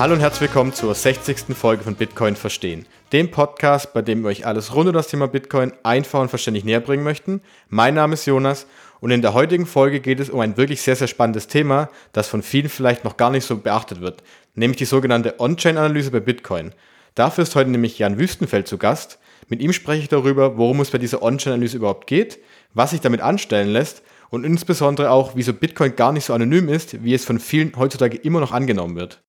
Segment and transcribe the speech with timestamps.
[0.00, 1.54] Hallo und herzlich willkommen zur 60.
[1.54, 5.28] Folge von Bitcoin Verstehen, dem Podcast, bei dem wir euch alles rund um das Thema
[5.28, 7.42] Bitcoin einfach und verständlich näher bringen möchten.
[7.68, 8.66] Mein Name ist Jonas
[9.00, 12.28] und in der heutigen Folge geht es um ein wirklich sehr, sehr spannendes Thema, das
[12.28, 14.22] von vielen vielleicht noch gar nicht so beachtet wird,
[14.54, 16.72] nämlich die sogenannte On-Chain-Analyse bei Bitcoin.
[17.14, 19.18] Dafür ist heute nämlich Jan Wüstenfeld zu Gast.
[19.48, 22.38] Mit ihm spreche ich darüber, worum es bei dieser On-Chain-Analyse überhaupt geht,
[22.72, 27.04] was sich damit anstellen lässt und insbesondere auch, wieso Bitcoin gar nicht so anonym ist,
[27.04, 29.20] wie es von vielen heutzutage immer noch angenommen wird.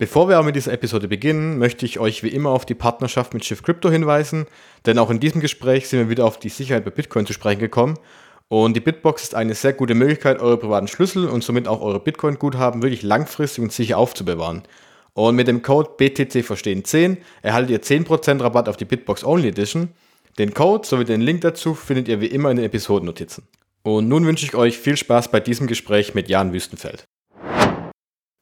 [0.00, 3.34] Bevor wir aber mit dieser Episode beginnen, möchte ich euch wie immer auf die Partnerschaft
[3.34, 4.46] mit Shift Crypto hinweisen,
[4.86, 7.60] denn auch in diesem Gespräch sind wir wieder auf die Sicherheit bei Bitcoin zu sprechen
[7.60, 7.98] gekommen.
[8.48, 12.00] Und die Bitbox ist eine sehr gute Möglichkeit, eure privaten Schlüssel und somit auch eure
[12.00, 14.62] Bitcoin-Guthaben wirklich langfristig und sicher aufzubewahren.
[15.12, 19.48] Und mit dem Code BTC Verstehen 10 erhaltet ihr 10% Rabatt auf die Bitbox Only
[19.48, 19.90] Edition.
[20.38, 23.44] Den Code sowie den Link dazu findet ihr wie immer in den Episodennotizen.
[23.82, 27.04] Und nun wünsche ich euch viel Spaß bei diesem Gespräch mit Jan Wüstenfeld.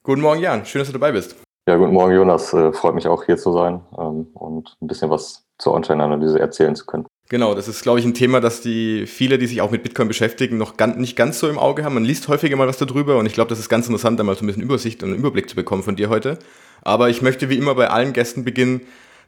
[0.05, 0.65] Guten Morgen, Jan.
[0.65, 1.35] Schön, dass du dabei bist.
[1.69, 2.55] Ja, guten Morgen, Jonas.
[2.55, 6.75] Äh, freut mich auch, hier zu sein ähm, und ein bisschen was zur On-Chain-Analyse erzählen
[6.75, 7.05] zu können.
[7.29, 10.09] Genau, das ist, glaube ich, ein Thema, das die viele, die sich auch mit Bitcoin
[10.09, 11.93] beschäftigen, noch ganz, nicht ganz so im Auge haben.
[11.93, 14.35] Man liest häufiger mal was darüber und ich glaube, das ist ganz interessant, da mal
[14.35, 16.39] so ein bisschen Übersicht und einen Überblick zu bekommen von dir heute.
[16.81, 18.81] Aber ich möchte wie immer bei allen Gästen beginnen,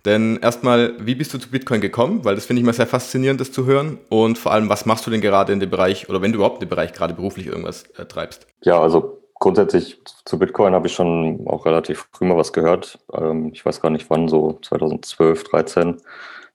[0.07, 2.25] denn erstmal, wie bist du zu Bitcoin gekommen?
[2.25, 3.99] Weil das finde ich mal sehr faszinierend, das zu hören.
[4.09, 6.63] Und vor allem, was machst du denn gerade in dem Bereich oder wenn du überhaupt
[6.63, 8.47] in dem Bereich gerade beruflich irgendwas äh, treibst?
[8.63, 13.01] Ja, also grundsätzlich zu Bitcoin habe ich schon auch relativ früh mal was gehört.
[13.13, 15.97] Ähm, ich weiß gar nicht wann, so 2012, 13.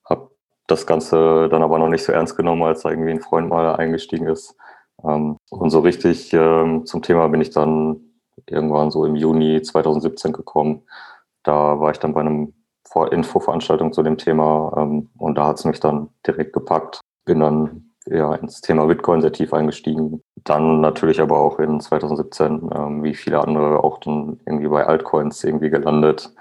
[0.05, 0.31] Habe
[0.67, 4.27] das Ganze dann aber noch nicht so ernst genommen, als irgendwie ein Freund mal eingestiegen
[4.27, 4.55] ist.
[5.03, 7.99] Ähm, und so richtig ähm, zum Thema bin ich dann
[8.47, 10.83] irgendwann so im Juni 2017 gekommen.
[11.43, 12.53] Da war ich dann bei einem
[13.11, 14.69] Infoveranstaltung zu dem Thema
[15.17, 17.01] und da hat es mich dann direkt gepackt.
[17.25, 20.21] Bin dann ja ins Thema Bitcoin sehr tief eingestiegen.
[20.45, 25.43] Dann natürlich aber auch in 2017, ähm, wie viele andere, auch dann irgendwie bei Altcoins
[25.43, 26.33] irgendwie gelandet.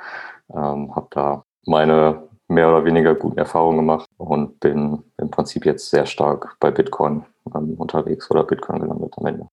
[0.55, 5.88] Ähm, habe da meine mehr oder weniger guten Erfahrungen gemacht und bin im Prinzip jetzt
[5.88, 9.48] sehr stark bei Bitcoin ähm, unterwegs oder Bitcoin gelandet am Ende.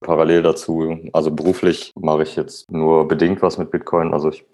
[0.00, 4.12] Parallel dazu, also beruflich mache ich jetzt nur bedingt was mit Bitcoin.
[4.12, 4.44] Also ich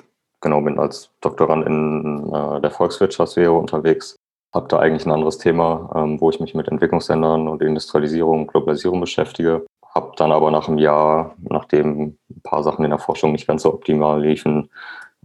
[0.40, 4.16] genau bin als Doktorand in äh, der Volkswirtschaftslehre unterwegs.
[4.52, 9.00] Habe da eigentlich ein anderes Thema, ähm, wo ich mich mit Entwicklungsländern und Industrialisierung, Globalisierung
[9.00, 9.66] beschäftige.
[9.94, 13.62] Habe dann aber nach einem Jahr, nachdem ein paar Sachen in der Forschung nicht ganz
[13.62, 14.70] so optimal liefen,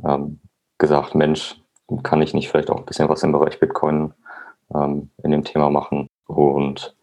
[0.03, 0.39] ähm,
[0.77, 1.59] gesagt, Mensch,
[2.03, 4.13] kann ich nicht vielleicht auch ein bisschen was im Bereich Bitcoin
[4.73, 6.07] ähm, in dem Thema machen?
[6.27, 6.95] Und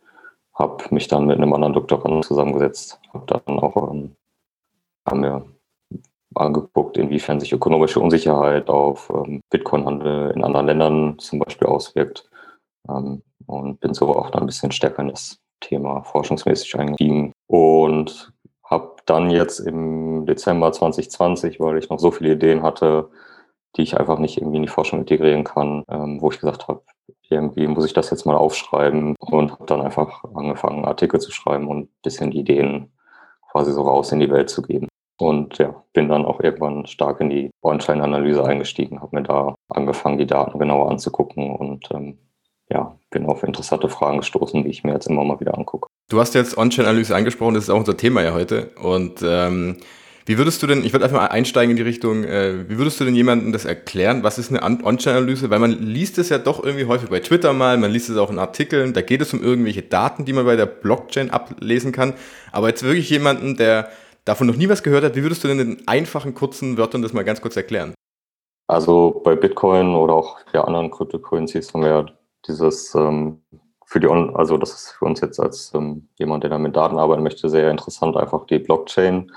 [0.55, 4.17] habe mich dann mit einem anderen Doktoranden zusammengesetzt, habe dann auch ähm,
[5.07, 5.45] haben wir
[6.35, 12.29] angeguckt, inwiefern sich ökonomische Unsicherheit auf ähm, Bitcoin-Handel in anderen Ländern zum Beispiel auswirkt.
[12.89, 18.33] Ähm, und bin so auch dann ein bisschen stärker in das Thema forschungsmäßig eingestiegen und
[18.65, 23.11] habe dann jetzt im Dezember 2020, weil ich noch so viele Ideen hatte,
[23.77, 26.83] die ich einfach nicht irgendwie in die Forschung integrieren kann, ähm, wo ich gesagt habe,
[27.29, 31.69] irgendwie muss ich das jetzt mal aufschreiben und habe dann einfach angefangen, Artikel zu schreiben
[31.69, 32.93] und ein bisschen die Ideen
[33.51, 34.89] quasi so raus in die Welt zu geben.
[35.23, 40.19] Und ja, bin dann auch irgendwann stark in die Bornstein-Analyse eingestiegen, habe mir da angefangen,
[40.19, 42.19] die Daten genauer anzugucken und ähm,
[42.69, 45.87] ja, bin auf interessante Fragen gestoßen, die ich mir jetzt immer mal wieder angucke.
[46.09, 48.71] Du hast jetzt On-Chain-Analyse angesprochen, das ist auch unser Thema ja heute.
[48.83, 49.77] Und ähm,
[50.27, 52.99] wie würdest du denn, ich würde einfach mal einsteigen in die Richtung, äh, wie würdest
[52.99, 54.25] du denn jemandem das erklären?
[54.25, 55.51] Was ist eine On-Chain-Analyse?
[55.51, 58.31] Weil man liest es ja doch irgendwie häufig bei Twitter mal, man liest es auch
[58.31, 62.15] in Artikeln, da geht es um irgendwelche Daten, die man bei der Blockchain ablesen kann.
[62.51, 63.89] Aber jetzt wirklich jemanden, der
[64.25, 67.13] davon noch nie was gehört hat, wie würdest du denn in einfachen, kurzen Wörtern das
[67.13, 67.95] mal ganz kurz erklären?
[68.69, 72.07] Also bei Bitcoin oder auch ja, anderen Cryptocurrencies haben wir ja
[72.47, 73.43] dieses ähm,
[73.93, 76.75] für die, On also das ist für uns jetzt als ähm, jemand, der da mit
[76.75, 79.31] Daten arbeiten möchte, sehr interessant, einfach die Blockchain.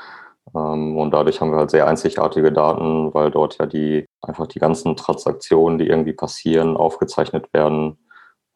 [0.55, 4.59] Ähm, und dadurch haben wir halt sehr einzigartige Daten, weil dort ja die einfach die
[4.59, 7.97] ganzen Transaktionen, die irgendwie passieren, aufgezeichnet werden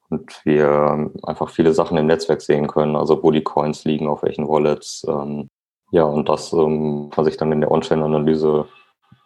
[0.09, 4.23] und wir einfach viele Sachen im Netzwerk sehen können, also wo die Coins liegen, auf
[4.23, 5.49] welchen Wallets, ähm,
[5.91, 8.65] ja, und das ähm, kann sich dann in der On-Chain-Analyse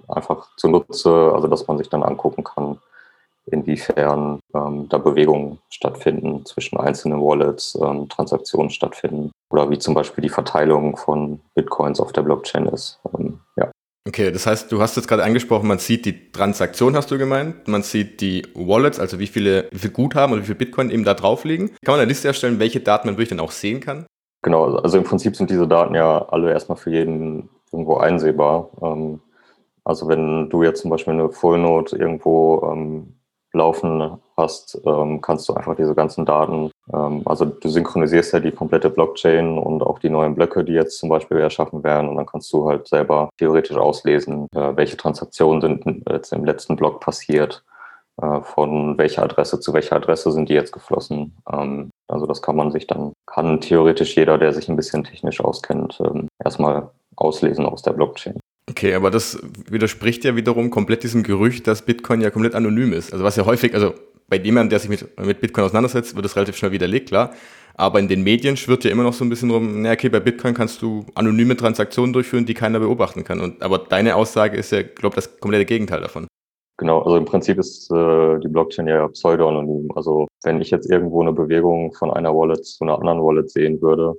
[0.07, 2.80] einfach zunutze, also dass man sich dann angucken kann,
[3.45, 10.21] inwiefern ähm, da Bewegungen stattfinden zwischen einzelnen Wallets, ähm, Transaktionen stattfinden oder wie zum Beispiel
[10.21, 13.00] die Verteilung von Bitcoins auf der Blockchain ist.
[13.18, 13.69] Ähm, ja.
[14.07, 17.68] Okay, das heißt, du hast jetzt gerade angesprochen, man sieht die Transaktion, hast du gemeint,
[17.68, 21.04] man sieht die Wallets, also wie viele, wie viel Guthaben oder wie viel Bitcoin eben
[21.04, 21.69] da drauf liegen.
[21.83, 24.06] Kann man eine Liste erstellen, welche Daten man wirklich dann auch sehen kann?
[24.44, 28.69] Genau, also im Prinzip sind diese Daten ja alle erstmal für jeden irgendwo einsehbar.
[28.81, 29.22] Ähm,
[29.86, 33.16] also wenn du jetzt zum Beispiel eine Full Node irgendwo ähm,
[33.54, 38.51] laufen hast, ähm, kannst du einfach diese ganzen Daten, ähm, also du synchronisierst ja die
[38.51, 42.25] komplette Blockchain und auch die neuen Blöcke, die jetzt zum Beispiel erschaffen werden und dann
[42.25, 47.63] kannst du halt selber theoretisch auslesen, äh, welche Transaktionen sind jetzt im letzten Block passiert,
[47.68, 47.72] äh,
[48.21, 51.36] von welcher Adresse zu welcher Adresse sind die jetzt geflossen.
[51.51, 55.42] Ähm, also das kann man sich dann, kann theoretisch jeder, der sich ein bisschen technisch
[55.42, 58.39] auskennt, ähm, erstmal auslesen aus der Blockchain.
[58.69, 59.39] Okay, aber das
[59.69, 63.12] widerspricht ja wiederum komplett diesem Gerücht, dass Bitcoin ja komplett anonym ist.
[63.12, 63.94] Also was ja häufig, also
[64.30, 67.33] bei jemandem, der sich mit, mit Bitcoin auseinandersetzt, wird das relativ schnell widerlegt, klar.
[67.75, 70.19] Aber in den Medien schwirrt ja immer noch so ein bisschen rum, na okay, bei
[70.19, 73.42] Bitcoin kannst du anonyme Transaktionen durchführen, die keiner beobachten kann.
[73.42, 76.27] Und, aber deine Aussage ist ja, glaube ich, das komplette Gegenteil davon.
[76.77, 79.91] Genau, also im Prinzip ist äh, die Blockchain ja pseudo-anonym.
[79.95, 83.81] Also wenn ich jetzt irgendwo eine Bewegung von einer Wallet zu einer anderen Wallet sehen
[83.81, 84.15] würde,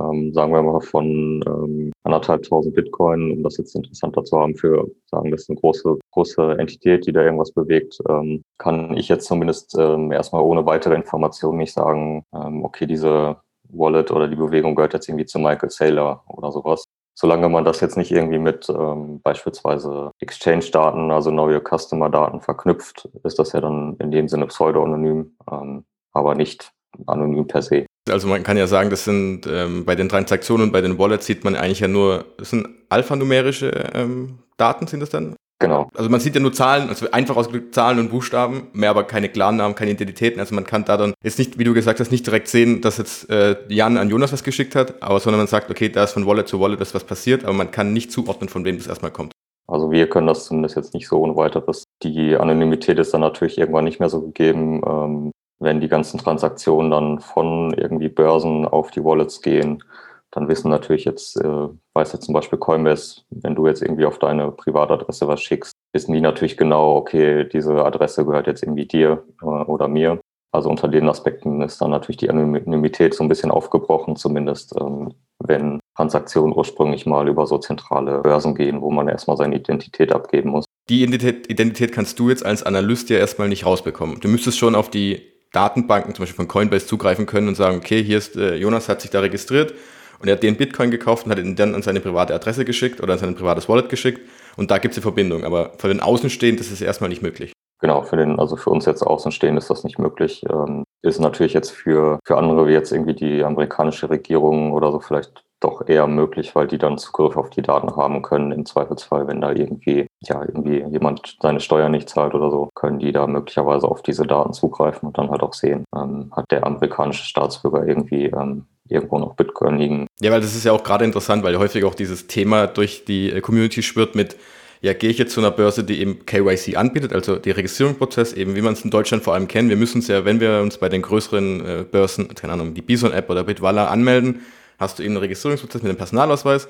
[0.00, 4.86] ähm, sagen wir mal von ähm, anderthalbtausend Bitcoin, um das jetzt interessanter zu haben für,
[5.06, 9.26] sagen, das ist eine große, große Entität, die da irgendwas bewegt, ähm, kann ich jetzt
[9.26, 13.38] zumindest ähm, erstmal ohne weitere Informationen nicht sagen, ähm, okay, diese
[13.70, 16.84] Wallet oder die Bewegung gehört jetzt irgendwie zu Michael Saylor oder sowas.
[17.20, 23.40] Solange man das jetzt nicht irgendwie mit ähm, beispielsweise Exchange-Daten, also neue Customer-Daten verknüpft, ist
[23.40, 26.70] das ja dann in dem Sinne pseudo-anonym, ähm, aber nicht
[27.08, 27.86] anonym per se.
[28.08, 31.26] Also man kann ja sagen, das sind ähm, bei den Transaktionen und bei den Wallets
[31.26, 35.34] sieht man eigentlich ja nur, das sind alphanumerische ähm, Daten, sind das dann?
[35.60, 35.90] Genau.
[35.94, 39.28] Also man sieht ja nur Zahlen, also einfach ausgedrückt Zahlen und Buchstaben, mehr aber keine
[39.28, 40.38] Klarnamen, keine Identitäten.
[40.38, 42.98] Also man kann da dann jetzt nicht, wie du gesagt hast, nicht direkt sehen, dass
[42.98, 46.12] jetzt äh, Jan an Jonas was geschickt hat, aber sondern man sagt, okay, da ist
[46.12, 48.86] von Wallet zu Wallet ist was passiert, aber man kann nicht zuordnen, von wem das
[48.86, 49.32] erstmal kommt.
[49.66, 51.84] Also wir können das zumindest jetzt nicht so ohne weiteres.
[52.02, 54.80] Die Anonymität ist dann natürlich irgendwann nicht mehr so gegeben.
[54.86, 59.82] Ähm, wenn die ganzen Transaktionen dann von irgendwie Börsen auf die Wallets gehen,
[60.30, 64.18] dann wissen natürlich jetzt, äh, weiß jetzt zum Beispiel Coinbase, wenn du jetzt irgendwie auf
[64.18, 69.24] deine Privatadresse was schickst, wissen die natürlich genau, okay, diese Adresse gehört jetzt irgendwie dir
[69.40, 70.20] äh, oder mir.
[70.50, 75.14] Also unter den Aspekten ist dann natürlich die Anonymität so ein bisschen aufgebrochen, zumindest ähm,
[75.40, 80.50] wenn Transaktionen ursprünglich mal über so zentrale Börsen gehen, wo man erstmal seine Identität abgeben
[80.50, 80.64] muss.
[80.88, 84.20] Die Identität, Identität kannst du jetzt als Analyst ja erstmal nicht rausbekommen.
[84.20, 85.20] Du müsstest schon auf die
[85.52, 89.02] Datenbanken, zum Beispiel von Coinbase, zugreifen können und sagen, okay, hier ist, äh, Jonas hat
[89.02, 89.74] sich da registriert
[90.20, 93.00] und er hat den Bitcoin gekauft und hat ihn dann an seine private Adresse geschickt
[93.02, 94.20] oder an sein privates Wallet geschickt
[94.56, 95.44] und da gibt es eine Verbindung.
[95.44, 97.52] Aber für den Außenstehenden ist es erstmal nicht möglich.
[97.80, 100.44] Genau, für den, also für uns jetzt Außenstehenden ist das nicht möglich.
[100.50, 104.98] Ähm, ist natürlich jetzt für, für andere wie jetzt irgendwie die amerikanische Regierung oder so
[104.98, 108.52] vielleicht doch eher möglich, weil die dann Zugriff auf die Daten haben können.
[108.52, 112.98] Im Zweifelsfall, wenn da irgendwie, ja, irgendwie jemand seine Steuern nicht zahlt oder so, können
[112.98, 116.64] die da möglicherweise auf diese Daten zugreifen und dann halt auch sehen, ähm, hat der
[116.64, 120.06] amerikanische Staatsbürger irgendwie ähm, irgendwo noch Bitcoin liegen.
[120.20, 123.30] Ja, weil das ist ja auch gerade interessant, weil häufig auch dieses Thema durch die
[123.30, 124.36] äh, Community schwirrt mit,
[124.80, 128.54] ja, gehe ich jetzt zu einer Börse, die eben KYC anbietet, also der Registrierungsprozess, eben
[128.54, 129.68] wie man es in Deutschland vor allem kennt.
[129.68, 132.82] Wir müssen es ja, wenn wir uns bei den größeren äh, Börsen, keine Ahnung, die
[132.82, 134.42] Bison-App oder Bitwala anmelden,
[134.78, 136.68] hast du eben einen Registrierungsprozess mit dem Personalausweis,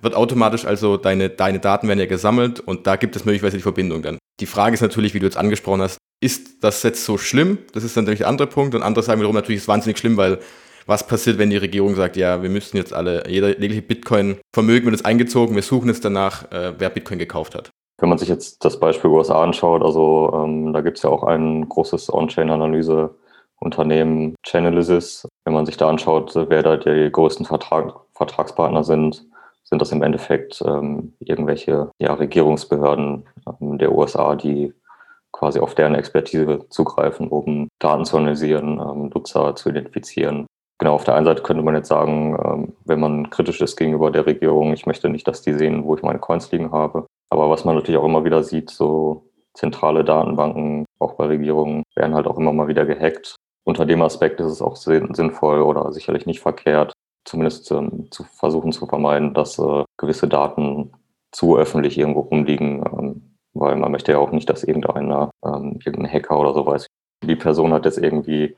[0.00, 3.62] wird automatisch also deine, deine Daten werden ja gesammelt und da gibt es möglicherweise die
[3.62, 4.18] Verbindung dann.
[4.38, 7.58] Die Frage ist natürlich, wie du jetzt angesprochen hast, ist das jetzt so schlimm?
[7.72, 10.16] Das ist natürlich der andere Punkt und andere sagen wiederum natürlich, ist es wahnsinnig schlimm,
[10.16, 10.38] weil
[10.86, 14.96] was passiert, wenn die Regierung sagt, ja, wir müssen jetzt alle, jeder jegliche Bitcoin-Vermögen wird
[14.96, 17.70] jetzt eingezogen, wir suchen jetzt danach, äh, wer Bitcoin gekauft hat.
[17.98, 21.22] Wenn man sich jetzt das Beispiel USA anschaut, also ähm, da gibt es ja auch
[21.22, 23.14] ein großes On-Chain-Analyse
[23.60, 25.28] Unternehmen Chainalysis.
[25.44, 29.26] Wenn man sich da anschaut, wer da die größten Vertrag, Vertragspartner sind,
[29.64, 33.28] sind das im Endeffekt ähm, irgendwelche ja, Regierungsbehörden
[33.60, 34.72] ähm, der USA, die
[35.32, 40.46] quasi auf deren Expertise zugreifen, um Daten zu analysieren, ähm, Nutzer zu identifizieren.
[40.80, 44.10] Genau, auf der einen Seite könnte man jetzt sagen, ähm, wenn man kritisch ist gegenüber
[44.10, 47.06] der Regierung, ich möchte nicht, dass die sehen, wo ich meine Coins liegen habe.
[47.30, 52.14] Aber was man natürlich auch immer wieder sieht, so zentrale Datenbanken, auch bei Regierungen, werden
[52.14, 56.26] halt auch immer mal wieder gehackt unter dem Aspekt ist es auch sinnvoll oder sicherlich
[56.26, 56.92] nicht verkehrt,
[57.24, 60.92] zumindest ähm, zu versuchen zu vermeiden, dass äh, gewisse Daten
[61.32, 66.12] zu öffentlich irgendwo rumliegen, ähm, weil man möchte ja auch nicht, dass irgendeiner, ähm, irgendein
[66.12, 66.86] Hacker oder so weiß,
[67.22, 68.56] die Person hat jetzt irgendwie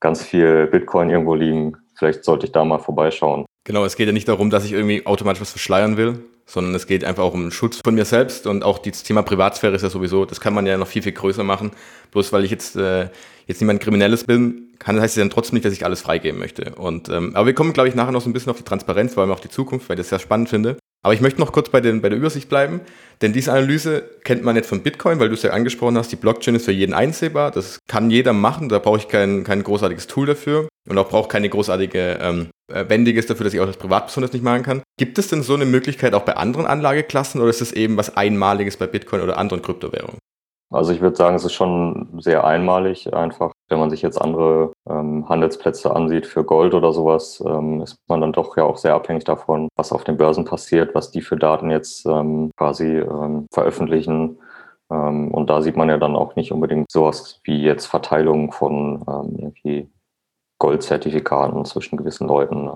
[0.00, 3.46] ganz viel Bitcoin irgendwo liegen, vielleicht sollte ich da mal vorbeischauen.
[3.64, 6.86] Genau, es geht ja nicht darum, dass ich irgendwie automatisch was verschleiern will, sondern es
[6.86, 9.82] geht einfach auch um den Schutz von mir selbst und auch das Thema Privatsphäre ist
[9.82, 11.70] ja sowieso, das kann man ja noch viel, viel größer machen.
[12.10, 13.08] Bloß weil ich jetzt, äh,
[13.46, 16.74] jetzt niemand Kriminelles bin, kann, heißt es dann trotzdem nicht, dass ich alles freigeben möchte.
[16.74, 19.14] Und, ähm, aber wir kommen, glaube ich, nachher noch so ein bisschen auf die Transparenz,
[19.14, 20.76] vor allem auch die Zukunft, weil ich das sehr spannend finde.
[21.04, 22.80] Aber ich möchte noch kurz bei, den, bei der Übersicht bleiben,
[23.20, 26.16] denn diese Analyse kennt man nicht von Bitcoin, weil du es ja angesprochen hast, die
[26.16, 30.06] Blockchain ist für jeden einsehbar, das kann jeder machen, da brauche ich kein, kein großartiges
[30.06, 33.76] Tool dafür und auch brauche keine großartige ähm, äh, Wendiges dafür, dass ich auch als
[33.76, 34.82] Privatperson das nicht machen kann.
[34.98, 38.16] Gibt es denn so eine Möglichkeit auch bei anderen Anlageklassen oder ist das eben was
[38.16, 40.18] Einmaliges bei Bitcoin oder anderen Kryptowährungen?
[40.72, 43.12] Also ich würde sagen, es ist schon sehr einmalig.
[43.12, 47.96] Einfach, wenn man sich jetzt andere ähm, Handelsplätze ansieht für Gold oder sowas, ähm, ist
[48.06, 51.22] man dann doch ja auch sehr abhängig davon, was auf den Börsen passiert, was die
[51.22, 54.38] für Daten jetzt ähm, quasi ähm, veröffentlichen.
[54.92, 59.04] Ähm, und da sieht man ja dann auch nicht unbedingt sowas wie jetzt Verteilung von
[59.08, 59.90] ähm, irgendwie
[60.58, 62.68] Goldzertifikaten zwischen gewissen Leuten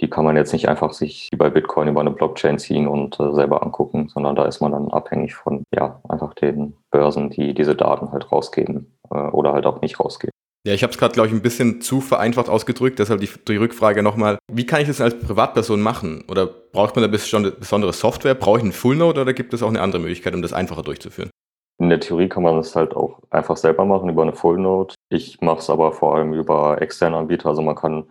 [0.00, 3.18] die kann man jetzt nicht einfach sich wie bei Bitcoin über eine Blockchain ziehen und
[3.20, 7.54] äh, selber angucken, sondern da ist man dann abhängig von, ja, einfach den Börsen, die
[7.54, 10.30] diese Daten halt rausgeben äh, oder halt auch nicht rausgeben.
[10.66, 13.56] Ja, ich habe es gerade, glaube ich, ein bisschen zu vereinfacht ausgedrückt, deshalb die, die
[13.56, 14.38] Rückfrage nochmal.
[14.52, 16.24] Wie kann ich das als Privatperson machen?
[16.28, 18.34] Oder braucht man da besondere Software?
[18.34, 21.30] Brauche ich einen Fullnode oder gibt es auch eine andere Möglichkeit, um das einfacher durchzuführen?
[21.78, 24.94] In der Theorie kann man das halt auch einfach selber machen über eine Fullnode.
[25.08, 27.48] Ich mache es aber vor allem über externe Anbieter.
[27.48, 28.04] Also man kann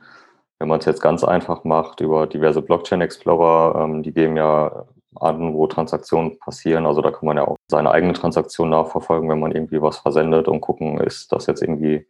[0.59, 4.85] wenn man es jetzt ganz einfach macht über diverse Blockchain-Explorer, ähm, die geben ja
[5.15, 6.85] an, wo Transaktionen passieren.
[6.85, 10.47] Also da kann man ja auch seine eigene Transaktion nachverfolgen, wenn man irgendwie was versendet
[10.47, 12.05] und gucken, ist das jetzt irgendwie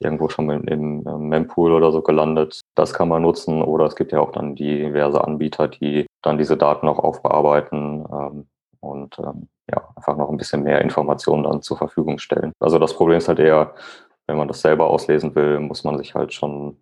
[0.00, 2.60] irgendwo schon im, im ähm, Mempool oder so gelandet.
[2.74, 3.62] Das kann man nutzen.
[3.62, 8.46] Oder es gibt ja auch dann diverse Anbieter, die dann diese Daten auch aufbearbeiten ähm,
[8.80, 12.52] und ähm, ja, einfach noch ein bisschen mehr Informationen dann zur Verfügung stellen.
[12.58, 13.74] Also das Problem ist halt eher,
[14.26, 16.76] wenn man das selber auslesen will, muss man sich halt schon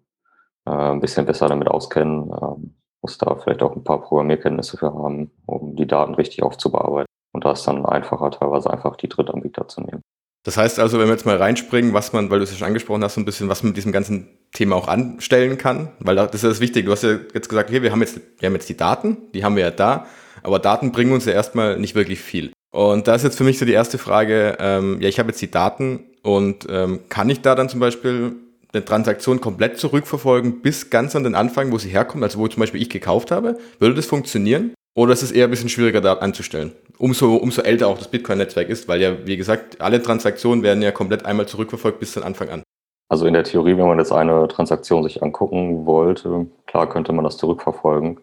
[0.71, 4.93] äh, ein bisschen besser damit auskennen, ähm, muss da vielleicht auch ein paar Programmierkenntnisse für
[4.93, 7.07] haben, um die Daten richtig aufzubearbeiten.
[7.33, 10.03] Und da ist dann einfacher, teilweise einfach die Drittanbieter zu nehmen.
[10.45, 12.69] Das heißt also, wenn wir jetzt mal reinspringen, was man, weil du es ja schon
[12.69, 16.17] angesprochen hast, so ein bisschen, was man mit diesem ganzen Thema auch anstellen kann, weil
[16.17, 16.87] das ist das Wichtige.
[16.87, 19.45] Du hast ja jetzt gesagt, okay, wir haben jetzt, wir haben jetzt die Daten, die
[19.45, 20.07] haben wir ja da,
[20.43, 22.53] aber Daten bringen uns ja erstmal nicht wirklich viel.
[22.73, 25.43] Und da ist jetzt für mich so die erste Frage, ähm, ja, ich habe jetzt
[25.43, 28.37] die Daten und ähm, kann ich da dann zum Beispiel
[28.73, 32.61] eine Transaktion komplett zurückverfolgen bis ganz an den Anfang, wo sie herkommt, also wo zum
[32.61, 33.59] Beispiel ich gekauft habe?
[33.79, 34.75] Würde das funktionieren?
[34.95, 36.73] Oder ist es eher ein bisschen schwieriger da anzustellen?
[36.99, 40.91] Umso, umso älter auch das Bitcoin-Netzwerk ist, weil ja, wie gesagt, alle Transaktionen werden ja
[40.93, 42.63] komplett einmal zurückverfolgt bis zum Anfang an.
[43.09, 47.25] Also in der Theorie, wenn man jetzt eine Transaktion sich angucken wollte, klar könnte man
[47.25, 48.21] das zurückverfolgen.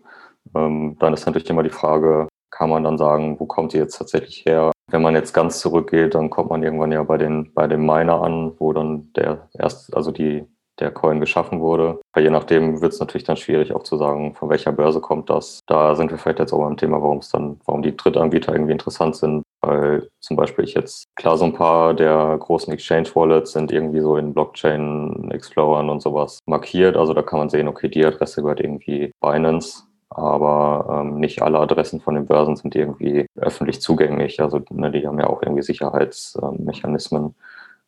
[0.55, 3.97] Ähm, dann ist natürlich immer die Frage, kann man dann sagen, wo kommt die jetzt
[3.97, 4.71] tatsächlich her?
[4.89, 8.21] Wenn man jetzt ganz zurückgeht, dann kommt man irgendwann ja bei den, bei dem Miner
[8.21, 10.45] an, wo dann der erst, also die,
[10.79, 11.99] der Coin geschaffen wurde.
[12.13, 15.29] Aber je nachdem wird es natürlich dann schwierig auch zu sagen, von welcher Börse kommt
[15.29, 15.59] das.
[15.67, 18.73] Da sind wir vielleicht jetzt auch beim Thema, warum es dann, warum die Drittanbieter irgendwie
[18.73, 19.43] interessant sind.
[19.61, 24.15] Weil zum Beispiel ich jetzt, klar, so ein paar der großen Exchange-Wallets sind irgendwie so
[24.17, 26.95] in Blockchain-Explorern und sowas markiert.
[26.95, 31.59] Also da kann man sehen, okay, die Adresse gehört irgendwie Binance aber ähm, nicht alle
[31.59, 34.39] Adressen von den Börsen sind irgendwie öffentlich zugänglich.
[34.41, 37.35] Also ne, die haben ja auch irgendwie Sicherheitsmechanismen.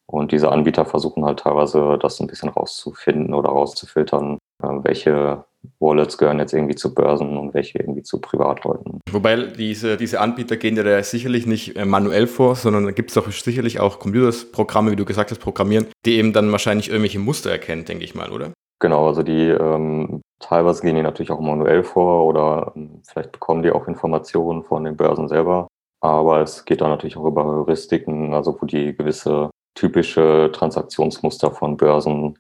[0.06, 5.46] und diese Anbieter versuchen halt teilweise das ein bisschen rauszufinden oder rauszufiltern, äh, welche
[5.80, 9.02] Wallets gehören jetzt irgendwie zu Börsen und welche irgendwie zu Privatleuten.
[9.12, 13.10] Wobei diese, diese Anbieter gehen ja da sicherlich nicht äh, manuell vor, sondern da gibt
[13.10, 17.20] es doch sicherlich auch Computersprogramme, wie du gesagt hast, programmieren, die eben dann wahrscheinlich irgendwelche
[17.20, 18.52] Muster erkennen, denke ich mal, oder?
[18.80, 23.64] Genau, also die ähm, teilweise gehen die natürlich auch manuell vor oder ähm, vielleicht bekommen
[23.64, 25.68] die auch Informationen von den Börsen selber.
[26.02, 31.78] Aber es geht dann natürlich auch über Heuristiken, also wo die gewisse typische Transaktionsmuster von
[31.78, 32.38] Börsen,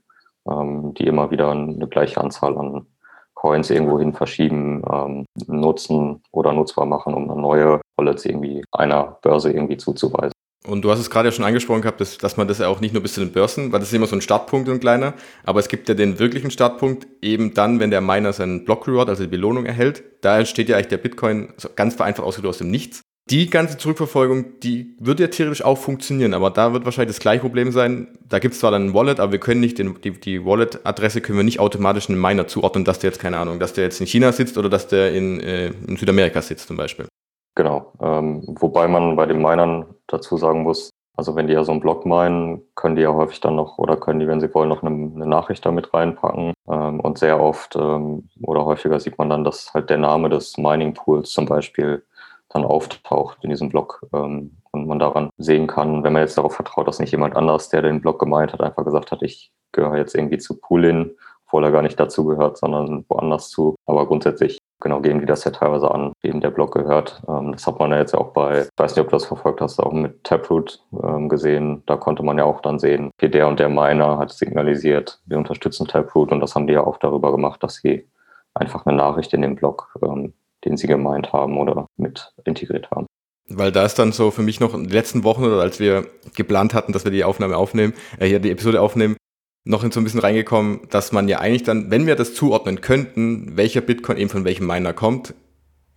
[0.49, 2.87] ähm, die immer wieder eine gleiche Anzahl an
[3.33, 9.51] Coins irgendwohin verschieben, ähm, nutzen oder nutzbar machen, um eine neue Wallets irgendwie einer Börse
[9.51, 10.33] irgendwie zuzuweisen.
[10.65, 12.81] Und du hast es gerade ja schon angesprochen gehabt, dass, dass man das ja auch
[12.81, 15.13] nicht nur bis zu den Börsen, weil das ist immer so ein Startpunkt, ein kleiner,
[15.45, 19.07] aber es gibt ja den wirklichen Startpunkt eben dann, wenn der Miner seinen Block Reward,
[19.09, 20.03] also die Belohnung erhält.
[20.21, 23.01] Da entsteht ja eigentlich der Bitcoin ganz vereinfacht ausgedrückt aus dem Nichts.
[23.29, 27.41] Die ganze Zurückverfolgung, die würde ja theoretisch auch funktionieren, aber da wird wahrscheinlich das gleiche
[27.41, 28.17] Problem sein.
[28.27, 31.21] Da gibt es zwar dann ein Wallet, aber wir können nicht den, die, die Wallet-Adresse
[31.21, 34.01] können wir nicht automatisch einem Miner zuordnen, dass der jetzt, keine Ahnung, dass der jetzt
[34.01, 37.05] in China sitzt oder dass der in, äh, in Südamerika sitzt zum Beispiel.
[37.53, 37.93] Genau.
[38.01, 40.89] Ähm, wobei man bei den Minern dazu sagen muss,
[41.19, 43.97] also wenn die ja so einen Block meinen, können die ja häufig dann noch oder
[43.97, 46.53] können die, wenn sie wollen, noch eine, eine Nachricht damit reinpacken.
[46.69, 50.57] Ähm, und sehr oft ähm, oder häufiger sieht man dann, dass halt der Name des
[50.57, 52.05] Mining Pools zum Beispiel
[52.47, 56.55] dann auftaucht in diesem Block ähm, und man daran sehen kann, wenn man jetzt darauf
[56.55, 59.97] vertraut, dass nicht jemand anders, der den Block gemeint hat, einfach gesagt hat, ich gehöre
[59.97, 61.11] jetzt irgendwie zu Poolin,
[61.49, 63.75] obwohl er gar nicht dazu gehört, sondern woanders zu.
[63.87, 67.21] Aber grundsätzlich genau geben die das ja teilweise an, wem der Blog gehört.
[67.27, 69.59] Ähm, das hat man ja jetzt auch bei, ich weiß nicht, ob du das verfolgt
[69.61, 71.81] hast, auch mit Taproot ähm, gesehen.
[71.87, 75.37] Da konnte man ja auch dann sehen, okay, der und der Miner hat signalisiert, wir
[75.37, 78.07] unterstützen Taproot und das haben die ja auch darüber gemacht, dass sie
[78.53, 80.33] einfach eine Nachricht in den Blog, ähm,
[80.65, 83.07] den sie gemeint haben oder mit integriert haben.
[83.51, 86.05] Weil da ist dann so für mich noch in den letzten Wochen oder als wir
[86.35, 89.17] geplant hatten, dass wir die Aufnahme aufnehmen, äh, hier die Episode aufnehmen,
[89.63, 93.57] noch so ein bisschen reingekommen, dass man ja eigentlich dann, wenn wir das zuordnen könnten,
[93.57, 95.33] welcher Bitcoin eben von welchem Miner kommt,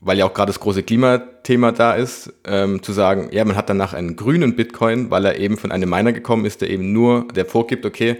[0.00, 3.70] weil ja auch gerade das große Klimathema da ist, ähm, zu sagen, ja, man hat
[3.70, 7.28] danach einen grünen Bitcoin, weil er eben von einem Miner gekommen ist, der eben nur,
[7.28, 8.16] der vorgibt, okay,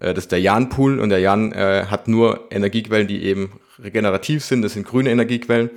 [0.00, 4.44] äh, das ist der Jan-Pool und der Jan äh, hat nur Energiequellen, die eben regenerativ
[4.44, 5.70] sind, das sind grüne Energiequellen.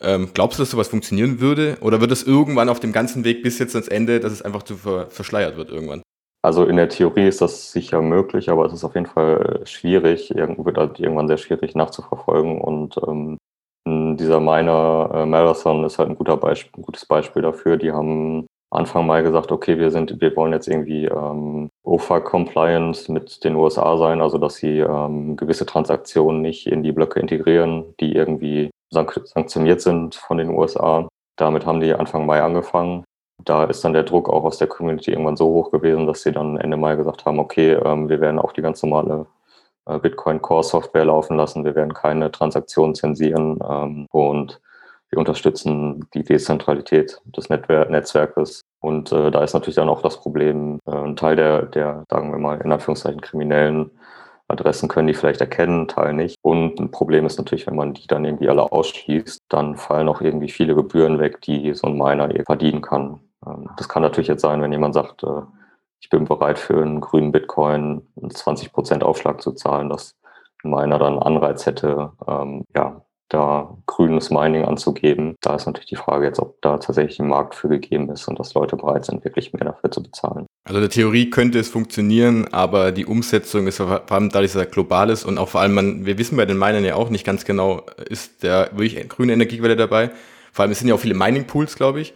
[0.00, 1.78] Ähm, glaubst du, dass sowas funktionieren würde?
[1.80, 4.64] Oder wird es irgendwann auf dem ganzen Weg bis jetzt ans Ende, dass es einfach
[4.64, 6.02] zu ver verschleiert wird irgendwann?
[6.44, 10.28] Also in der Theorie ist das sicher möglich, aber es ist auf jeden Fall schwierig,
[10.28, 12.60] wird halt irgendwann sehr schwierig nachzuverfolgen.
[12.60, 13.38] Und ähm,
[13.86, 17.78] dieser Miner äh, Marathon ist halt ein, guter Beisp ein gutes Beispiel dafür.
[17.78, 23.42] Die haben Anfang Mai gesagt, okay, wir sind, wir wollen jetzt irgendwie ähm, OFAC-compliant mit
[23.42, 28.14] den USA sein, also dass sie ähm, gewisse Transaktionen nicht in die Blöcke integrieren, die
[28.14, 31.08] irgendwie sank sanktioniert sind von den USA.
[31.36, 33.02] Damit haben die Anfang Mai angefangen.
[33.38, 36.32] Da ist dann der Druck auch aus der Community irgendwann so hoch gewesen, dass sie
[36.32, 39.26] dann Ende Mai gesagt haben, okay, ähm, wir werden auch die ganz normale
[39.86, 44.60] äh, Bitcoin Core Software laufen lassen, wir werden keine Transaktionen zensieren ähm, und
[45.10, 48.62] wir unterstützen die Dezentralität des Netwer Netzwerkes.
[48.80, 52.32] Und äh, da ist natürlich dann auch das Problem, äh, ein Teil der, der, sagen
[52.32, 53.90] wir mal, in Anführungszeichen kriminellen
[54.48, 56.36] Adressen können die vielleicht erkennen, Teil nicht.
[56.42, 60.20] Und ein Problem ist natürlich, wenn man die dann irgendwie alle ausschließt, dann fallen auch
[60.20, 63.20] irgendwie viele Gebühren weg, die so ein Miner verdienen kann.
[63.46, 65.42] Ähm, das kann natürlich jetzt sein, wenn jemand sagt, äh,
[66.00, 70.16] ich bin bereit für einen grünen Bitcoin 20% Aufschlag zu zahlen, dass
[70.62, 75.36] ein Miner dann Anreiz hätte, ähm, ja, da grünes Mining anzugeben.
[75.40, 78.38] Da ist natürlich die Frage jetzt, ob da tatsächlich ein Markt für gegeben ist und
[78.38, 80.46] dass Leute bereit sind, wirklich mehr dafür zu bezahlen.
[80.64, 84.62] Also in der Theorie könnte es funktionieren, aber die Umsetzung ist vor allem dadurch, dass
[84.62, 87.10] er global ist und auch vor allem, man, wir wissen bei den Minern ja auch
[87.10, 90.10] nicht ganz genau, ist der wirklich grüne Energiequelle dabei.
[90.52, 92.14] Vor allem, es sind ja auch viele Mining-Pools, glaube ich.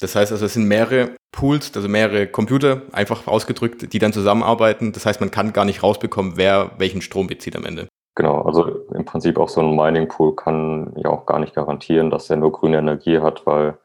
[0.00, 4.92] Das heißt also, es sind mehrere Pools, also mehrere Computer, einfach ausgedrückt, die dann zusammenarbeiten.
[4.92, 7.88] Das heißt, man kann gar nicht rausbekommen, wer welchen Strom bezieht am Ende.
[8.16, 12.10] Genau, also im Prinzip auch so ein Mining Pool kann ja auch gar nicht garantieren,
[12.10, 13.78] dass er nur grüne Energie hat, weil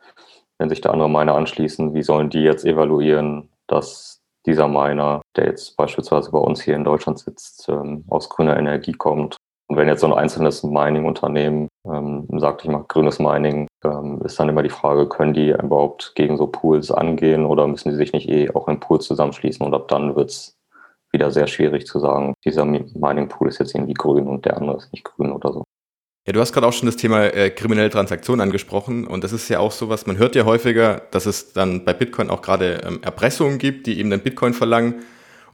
[0.58, 5.46] wenn sich da andere Miner anschließen, wie sollen die jetzt evaluieren, dass dieser Miner, der
[5.46, 9.38] jetzt beispielsweise bei uns hier in Deutschland sitzt, ähm, aus grüner Energie kommt?
[9.68, 14.40] Und wenn jetzt so ein einzelnes Mining-Unternehmen ähm, sagt, ich mache grünes Mining, ähm, ist
[14.40, 18.14] dann immer die Frage, können die überhaupt gegen so Pools angehen oder müssen die sich
[18.14, 19.66] nicht eh auch in Pools zusammenschließen?
[19.66, 20.58] Und ab dann wird es
[21.12, 24.78] wieder sehr schwierig zu sagen, dieser Mining Pool ist jetzt irgendwie grün und der andere
[24.78, 25.64] ist nicht grün oder so.
[26.28, 29.06] Ja, du hast gerade auch schon das Thema äh, kriminelle Transaktionen angesprochen.
[29.06, 31.94] Und das ist ja auch so was, man hört ja häufiger, dass es dann bei
[31.94, 35.04] Bitcoin auch gerade ähm, Erpressungen gibt, die eben dann Bitcoin verlangen.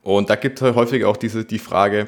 [0.02, 2.08] Und da gibt es häufig auch diese, die Frage,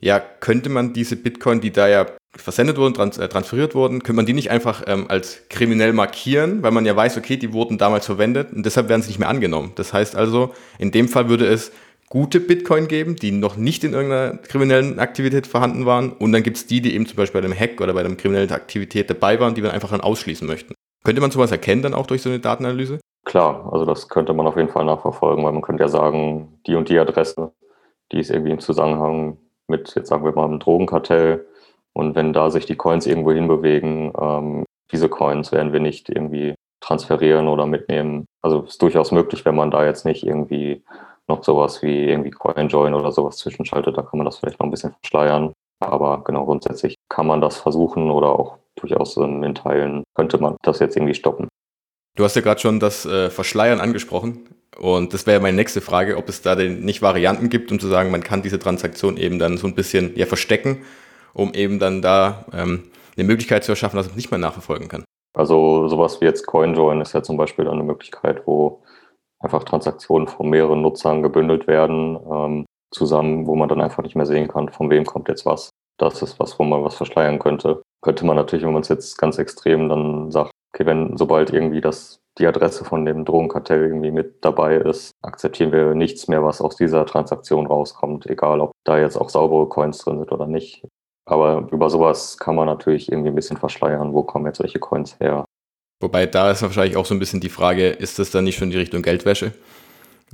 [0.00, 4.14] ja, könnte man diese Bitcoin, die da ja versendet wurden, trans äh, transferiert wurden, könnte
[4.14, 7.78] man die nicht einfach ähm, als kriminell markieren, weil man ja weiß, okay, die wurden
[7.78, 9.72] damals verwendet und deshalb werden sie nicht mehr angenommen.
[9.74, 11.72] Das heißt also, in dem Fall würde es
[12.08, 16.12] gute Bitcoin geben, die noch nicht in irgendeiner kriminellen Aktivität vorhanden waren.
[16.12, 18.14] Und dann gibt es die, die eben zum Beispiel bei einem Hack oder bei einer
[18.16, 20.74] kriminellen Aktivität dabei waren, die wir einfach dann ausschließen möchten.
[21.04, 22.98] Könnte man sowas erkennen dann auch durch so eine Datenanalyse?
[23.24, 26.74] Klar, also das könnte man auf jeden Fall nachverfolgen, weil man könnte ja sagen, die
[26.74, 27.52] und die Adresse,
[28.12, 31.46] die ist irgendwie im Zusammenhang mit, jetzt sagen wir mal, einem Drogenkartell.
[31.94, 36.54] Und wenn da sich die Coins irgendwo hinbewegen, ähm, diese Coins werden wir nicht irgendwie
[36.80, 38.26] transferieren oder mitnehmen.
[38.42, 40.82] Also ist durchaus möglich, wenn man da jetzt nicht irgendwie
[41.28, 44.70] noch sowas wie irgendwie CoinJoin oder sowas zwischenschaltet, da kann man das vielleicht noch ein
[44.70, 45.52] bisschen verschleiern.
[45.80, 50.78] Aber genau, grundsätzlich kann man das versuchen oder auch durchaus in Teilen könnte man das
[50.78, 51.48] jetzt irgendwie stoppen.
[52.16, 54.48] Du hast ja gerade schon das äh, Verschleiern angesprochen.
[54.78, 57.88] Und das wäre meine nächste Frage, ob es da denn nicht Varianten gibt, um zu
[57.88, 60.82] sagen, man kann diese Transaktion eben dann so ein bisschen ja, verstecken,
[61.34, 64.88] um eben dann da ähm, eine Möglichkeit zu erschaffen, dass man es nicht mehr nachverfolgen
[64.88, 65.04] kann.
[65.34, 68.82] Also sowas wie jetzt CoinJoin ist ja zum Beispiel eine Möglichkeit, wo
[69.40, 74.26] einfach Transaktionen von mehreren Nutzern gebündelt werden, ähm, zusammen, wo man dann einfach nicht mehr
[74.26, 75.70] sehen kann, von wem kommt jetzt was.
[75.98, 77.82] Das ist was, wo man was verschleiern könnte.
[78.02, 81.80] Könnte man natürlich, wenn man es jetzt ganz extrem dann sagt, okay, wenn sobald irgendwie
[81.80, 86.62] das die Adresse von dem Drogenkartell irgendwie mit dabei ist, akzeptieren wir nichts mehr, was
[86.62, 90.82] aus dieser Transaktion rauskommt, egal ob da jetzt auch saubere Coins drin sind oder nicht.
[91.24, 95.18] Aber über sowas kann man natürlich irgendwie ein bisschen verschleiern, wo kommen jetzt welche Coins
[95.20, 95.44] her.
[96.00, 98.70] Wobei da ist wahrscheinlich auch so ein bisschen die Frage, ist das dann nicht schon
[98.70, 99.52] die Richtung Geldwäsche?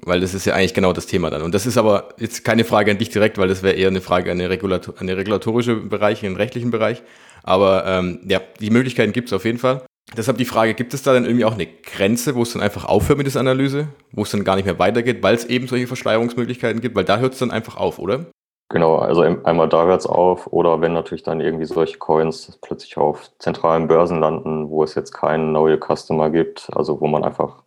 [0.03, 1.42] Weil das ist ja eigentlich genau das Thema dann.
[1.42, 4.01] Und das ist aber jetzt keine Frage an dich direkt, weil das wäre eher eine
[4.01, 7.03] Frage an eine, Regulator eine regulatorische Bereich, einen rechtlichen Bereich.
[7.42, 9.83] Aber ähm, ja, die Möglichkeiten gibt es auf jeden Fall.
[10.16, 12.87] Deshalb die Frage, gibt es da dann irgendwie auch eine Grenze, wo es dann einfach
[12.87, 15.87] aufhört mit dieser Analyse, wo es dann gar nicht mehr weitergeht, weil es eben solche
[15.87, 16.96] Verschleierungsmöglichkeiten gibt?
[16.96, 18.27] Weil da hört es dann einfach auf, oder?
[18.70, 22.98] Genau, also einmal da hört es auf oder wenn natürlich dann irgendwie solche Coins plötzlich
[22.98, 27.62] auf zentralen Börsen landen, wo es jetzt keinen neue Customer gibt, also wo man einfach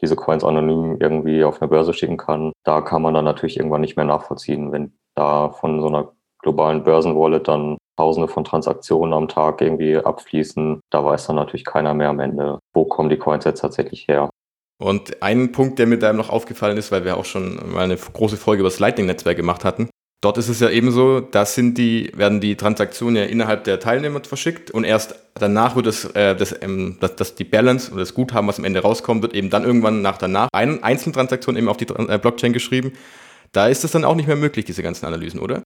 [0.00, 3.82] diese Coins anonym irgendwie auf eine Börse schicken kann, da kann man dann natürlich irgendwann
[3.82, 9.26] nicht mehr nachvollziehen, wenn da von so einer globalen Börsenwallet dann Tausende von Transaktionen am
[9.26, 10.80] Tag irgendwie abfließen.
[10.90, 14.28] Da weiß dann natürlich keiner mehr am Ende, wo kommen die Coins jetzt tatsächlich her.
[14.78, 17.96] Und ein Punkt, der mir da noch aufgefallen ist, weil wir auch schon mal eine
[17.96, 19.88] große Folge über das Lightning-Netzwerk gemacht hatten.
[20.22, 24.24] Dort ist es ja ebenso, da sind die, werden die Transaktionen ja innerhalb der Teilnehmer
[24.24, 28.14] verschickt und erst danach wird das, äh, das, ähm, das, das die Balance oder das
[28.14, 31.68] Guthaben, was am Ende rauskommt, wird eben dann irgendwann nach danach ein, einzelne Transaktionen eben
[31.68, 32.92] auf die äh, Blockchain geschrieben.
[33.52, 35.62] Da ist es dann auch nicht mehr möglich, diese ganzen Analysen, oder?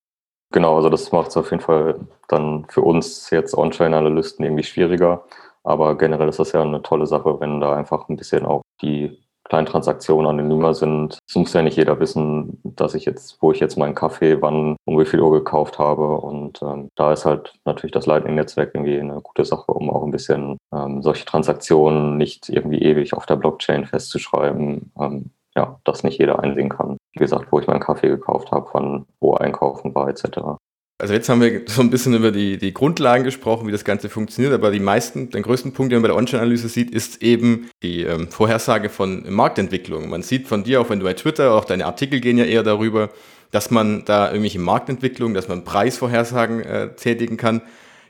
[0.53, 5.25] Genau, also das macht es auf jeden Fall dann für uns jetzt On-Chain-Analysten irgendwie schwieriger.
[5.63, 9.17] Aber generell ist das ja eine tolle Sache, wenn da einfach ein bisschen auch die
[9.51, 11.19] kleinen Transaktionen anonymer sind.
[11.29, 14.77] Es muss ja nicht jeder wissen, dass ich jetzt, wo ich jetzt meinen Kaffee, wann,
[14.85, 16.17] um wie viel Uhr gekauft habe.
[16.19, 20.13] Und ähm, da ist halt natürlich das Lightning-Netzwerk irgendwie eine gute Sache, um auch ein
[20.13, 24.93] bisschen ähm, solche Transaktionen nicht irgendwie ewig auf der Blockchain festzuschreiben.
[24.99, 26.97] Ähm, ja, dass nicht jeder einsehen kann.
[27.13, 30.61] Wie gesagt, wo ich meinen Kaffee gekauft habe, wann, wo einkaufen war, etc.
[31.01, 34.11] Also jetzt haben wir so ein bisschen über die, die Grundlagen gesprochen, wie das Ganze
[34.11, 37.71] funktioniert, aber die meisten, den größten Punkt, den man bei der On-Chain-Analyse sieht, ist eben
[37.83, 40.11] die ähm, Vorhersage von Marktentwicklung.
[40.11, 42.63] Man sieht von dir, auch wenn du bei Twitter, auch deine Artikel gehen ja eher
[42.63, 43.09] darüber,
[43.51, 47.63] dass man da irgendwelche Marktentwicklungen, dass man Preisvorhersagen äh, tätigen kann.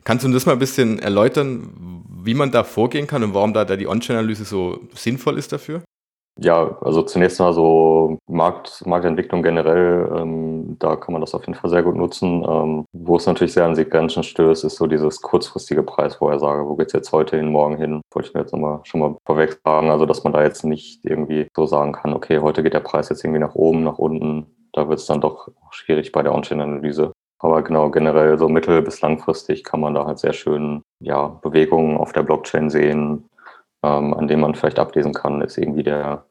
[0.03, 1.71] Kannst du das mal ein bisschen erläutern,
[2.25, 5.83] wie man da vorgehen kann und warum da, da die On-Chain-Analyse so sinnvoll ist dafür?
[6.39, 11.55] Ja, also zunächst mal so Markt, Marktentwicklung generell, ähm, da kann man das auf jeden
[11.55, 12.43] Fall sehr gut nutzen.
[12.49, 16.67] Ähm, wo es natürlich sehr an sich Grenzen stößt, ist so dieses kurzfristige Preisvorhersage.
[16.67, 18.01] Wo geht's jetzt heute hin, morgen hin?
[18.13, 19.91] Wollte ich mir jetzt nochmal schon mal vorweg sagen.
[19.91, 23.11] Also, dass man da jetzt nicht irgendwie so sagen kann, okay, heute geht der Preis
[23.11, 24.47] jetzt irgendwie nach oben, nach unten.
[24.73, 27.13] Da wird es dann doch schwierig bei der On-Chain-Analyse.
[27.43, 31.97] Aber genau, generell so mittel- bis langfristig kann man da halt sehr schön ja, Bewegungen
[31.97, 33.25] auf der Blockchain sehen,
[33.83, 36.25] ähm, an dem man vielleicht ablesen kann, ist irgendwie der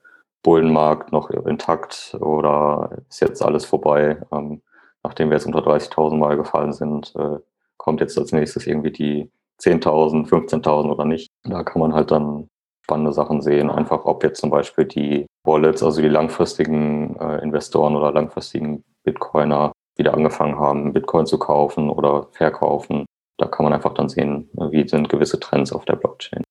[0.43, 4.21] Bullenmarkt noch intakt oder ist jetzt alles vorbei?
[4.31, 4.61] Ähm,
[5.03, 7.37] nachdem wir jetzt unter 30.000 Mal gefallen sind, äh,
[7.77, 9.31] kommt jetzt als nächstes irgendwie die
[9.61, 11.29] 10.000, 15.000 oder nicht.
[11.43, 12.49] Da kann man halt dann
[12.83, 13.69] spannende Sachen sehen.
[13.69, 19.71] Einfach, ob jetzt zum Beispiel die Wallets, also die langfristigen äh, Investoren oder langfristigen Bitcoiner
[19.97, 23.05] wieder angefangen haben, Bitcoin zu kaufen oder verkaufen.
[23.37, 26.43] Da kann man einfach dann sehen, wie sind gewisse Trends auf der Blockchain.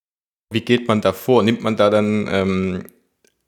[0.50, 1.42] Wie geht man da vor?
[1.42, 2.84] Nimmt man da dann, ähm,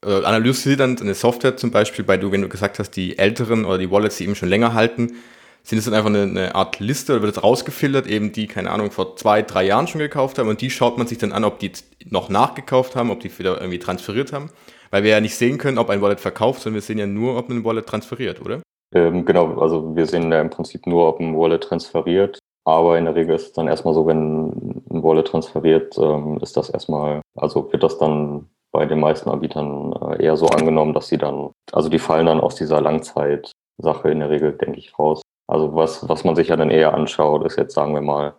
[0.04, 3.64] äh, analysiert dann eine Software zum Beispiel, bei du, wenn du gesagt hast, die älteren
[3.64, 5.16] oder die Wallets, die eben schon länger halten,
[5.62, 8.70] sind es dann einfach eine, eine Art Liste oder wird es rausgefiltert, eben die, keine
[8.70, 11.44] Ahnung, vor zwei, drei Jahren schon gekauft haben und die schaut man sich dann an,
[11.44, 11.72] ob die
[12.06, 14.50] noch nachgekauft haben, ob die wieder irgendwie transferiert haben,
[14.90, 17.36] weil wir ja nicht sehen können, ob ein Wallet verkauft, sondern wir sehen ja nur,
[17.36, 18.62] ob ein Wallet transferiert, oder?
[18.94, 23.04] Ähm, genau, also wir sehen ja im Prinzip nur, ob ein Wallet transferiert aber in
[23.04, 27.22] der Regel ist es dann erstmal so, wenn ein Wallet transferiert, ähm, ist das erstmal,
[27.36, 31.50] also wird das dann bei den meisten Anbietern äh, eher so angenommen, dass sie dann,
[31.72, 35.22] also die fallen dann aus dieser Langzeit-Sache in der Regel, denke ich, raus.
[35.48, 38.34] Also was, was man sich ja dann eher anschaut, ist jetzt, sagen wir mal,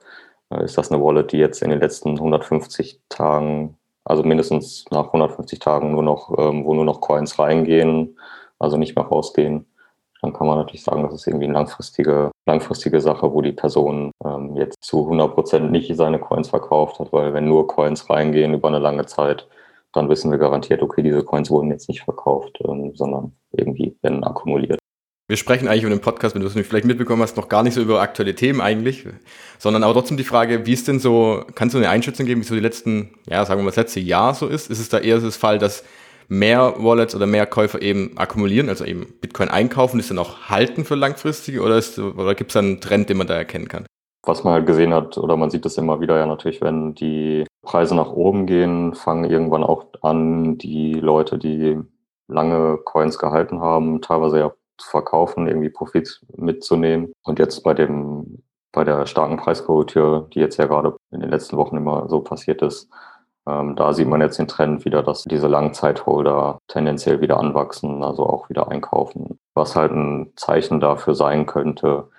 [0.51, 5.07] äh, ist das eine Wallet, die jetzt in den letzten 150 Tagen, also mindestens nach
[5.07, 8.17] 150 Tagen nur noch, ähm, wo nur noch Coins reingehen,
[8.60, 9.65] also nicht mehr rausgehen
[10.21, 14.12] dann kann man natürlich sagen, das ist irgendwie eine langfristige, langfristige Sache, wo die Person
[14.23, 18.53] ähm, jetzt zu 100 Prozent nicht seine Coins verkauft hat, weil wenn nur Coins reingehen
[18.53, 19.47] über eine lange Zeit,
[19.93, 24.23] dann wissen wir garantiert, okay, diese Coins wurden jetzt nicht verkauft, ähm, sondern irgendwie werden
[24.23, 24.79] akkumuliert.
[25.27, 27.73] Wir sprechen eigentlich über den Podcast, wenn du es vielleicht mitbekommen hast, noch gar nicht
[27.73, 29.07] so über aktuelle Themen eigentlich,
[29.60, 32.45] sondern aber trotzdem die Frage, wie ist denn so, kannst du eine Einschätzung geben, wie
[32.45, 34.69] so die letzten, ja, sagen wir mal, das letzte Jahr so ist?
[34.69, 35.86] Ist es da eher das Fall, dass
[36.32, 40.86] mehr Wallets oder mehr Käufer eben akkumulieren, also eben Bitcoin einkaufen, ist dann auch halten
[40.86, 41.82] für langfristige oder,
[42.17, 43.86] oder gibt es da einen Trend, den man da erkennen kann?
[44.26, 47.46] Was man halt gesehen hat, oder man sieht es immer wieder ja natürlich, wenn die
[47.63, 51.78] Preise nach oben gehen, fangen irgendwann auch an, die Leute, die
[52.30, 57.12] lange Coins gehalten haben, teilweise ja zu verkaufen, irgendwie Profit mitzunehmen.
[57.24, 58.41] Und jetzt bei dem,
[58.72, 62.62] bei der starken Preiskorrektur, die jetzt ja gerade in den letzten Wochen immer so passiert
[62.62, 62.89] ist,
[63.47, 68.25] ähm, da sieht man jetzt den Trend wieder, dass diese Langzeitholder tendenziell wieder anwachsen, also
[68.25, 72.10] auch wieder einkaufen, was halt ein Zeichen dafür sein könnte,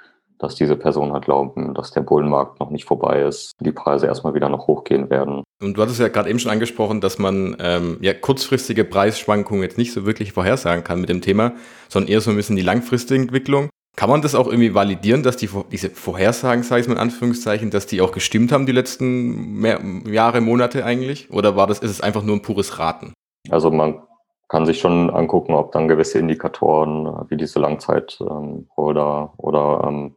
[0.43, 4.35] dass diese Personen halt glauben, dass der Bullenmarkt noch nicht vorbei ist, die Preise erstmal
[4.35, 5.45] wieder noch hochgehen werden.
[5.63, 9.79] Und du hattest ja gerade eben schon angesprochen, dass man ähm, ja kurzfristige Preisschwankungen jetzt
[9.79, 11.53] nicht so wirklich vorhersagen kann mit dem Thema,
[11.89, 13.71] sondern eher so ein bisschen die langfristige Entwicklung.
[13.95, 17.71] Kann man das auch irgendwie validieren, dass die, diese Vorhersagen, sage ich mal in Anführungszeichen,
[17.71, 21.31] dass die auch gestimmt haben die letzten mehr, Jahre, Monate eigentlich?
[21.31, 23.13] Oder war das, ist es einfach nur ein pures Raten?
[23.51, 24.03] Also man
[24.49, 30.17] kann sich schon angucken, ob dann gewisse Indikatoren äh, wie diese Langzeitholder ähm, oder ähm,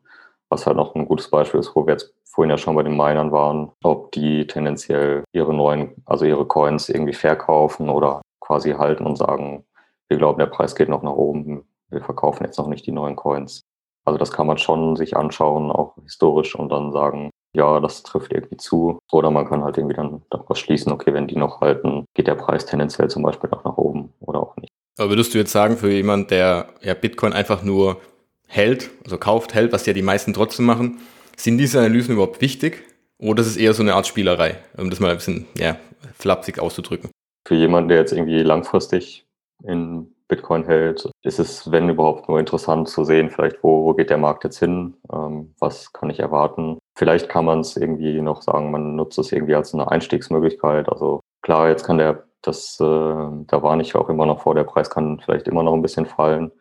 [0.49, 2.95] was halt noch ein gutes Beispiel ist, wo wir jetzt vorhin ja schon bei den
[2.95, 9.05] Minern waren, ob die tendenziell ihre neuen, also ihre Coins irgendwie verkaufen oder quasi halten
[9.05, 9.65] und sagen,
[10.07, 13.15] wir glauben, der Preis geht noch nach oben, wir verkaufen jetzt noch nicht die neuen
[13.15, 13.64] Coins.
[14.05, 18.31] Also das kann man schon sich anschauen, auch historisch und dann sagen, ja, das trifft
[18.31, 18.99] irgendwie zu.
[19.11, 22.35] Oder man kann halt irgendwie dann daraus schließen, okay, wenn die noch halten, geht der
[22.35, 24.71] Preis tendenziell zum Beispiel auch nach oben oder auch nicht.
[24.97, 27.99] Aber würdest du jetzt sagen, für jemand, der ja Bitcoin einfach nur
[28.47, 30.99] hält, also kauft, hält, was ja die meisten trotzdem machen,
[31.35, 32.83] sind diese Analysen überhaupt wichtig?
[33.17, 35.77] Oder ist es eher so eine Art Spielerei, um das mal ein bisschen ja,
[36.17, 37.09] flapsig auszudrücken?
[37.47, 39.25] Für jemanden, der jetzt irgendwie langfristig
[39.63, 44.09] in Bitcoin hält, ist es, wenn überhaupt, nur interessant zu sehen, vielleicht, wo, wo geht
[44.09, 46.79] der Markt jetzt hin, ähm, was kann ich erwarten.
[46.97, 50.89] Vielleicht kann man es irgendwie noch sagen, man nutzt es irgendwie als eine Einstiegsmöglichkeit.
[50.89, 54.63] Also klar, jetzt kann der, das, äh, da warne ich auch immer noch vor, der
[54.63, 56.51] Preis kann vielleicht immer noch ein bisschen fallen.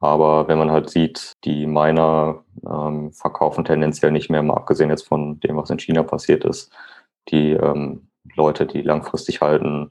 [0.00, 5.08] Aber wenn man halt sieht, die Miner ähm, verkaufen tendenziell nicht mehr, mal abgesehen jetzt
[5.08, 6.72] von dem, was in China passiert ist,
[7.30, 9.90] die ähm, Leute, die langfristig halten,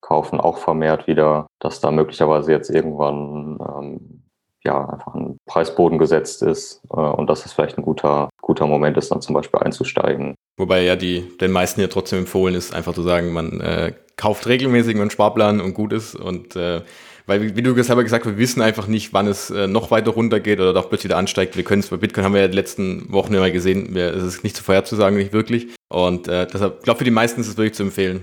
[0.00, 4.22] kaufen auch vermehrt wieder, dass da möglicherweise jetzt irgendwann ähm,
[4.64, 8.96] ja einfach ein Preisboden gesetzt ist äh, und dass es vielleicht ein guter, guter Moment
[8.96, 10.34] ist, dann zum Beispiel einzusteigen.
[10.58, 14.46] Wobei ja die den meisten ja trotzdem empfohlen ist, einfach zu sagen, man äh, kauft
[14.46, 16.82] regelmäßig einen Sparplan und gut ist und äh,
[17.28, 20.12] weil, wie du selber gesagt hast, wir wissen einfach nicht, wann es äh, noch weiter
[20.12, 21.56] runtergeht oder doch plötzlich wieder ansteigt.
[21.56, 24.22] Wir können es bei Bitcoin haben wir ja die letzten Wochen immer gesehen, wir, es
[24.22, 25.66] ist nicht zu vorherzusagen, nicht wirklich.
[25.88, 28.22] Und äh, deshalb, glaube, für die meisten ist es wirklich zu empfehlen.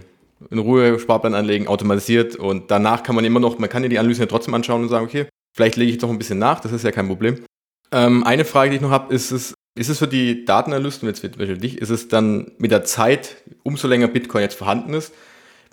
[0.49, 3.99] In Ruhe Sparplan anlegen, automatisiert und danach kann man immer noch, man kann ja die
[3.99, 6.59] Analysen ja trotzdem anschauen und sagen, okay, vielleicht lege ich jetzt noch ein bisschen nach,
[6.59, 7.43] das ist ja kein Problem.
[7.91, 11.19] Ähm, eine Frage, die ich noch habe, ist es, ist es für die Datenanalysten, jetzt
[11.19, 15.13] für dich, ist es dann mit der Zeit, umso länger Bitcoin jetzt vorhanden ist,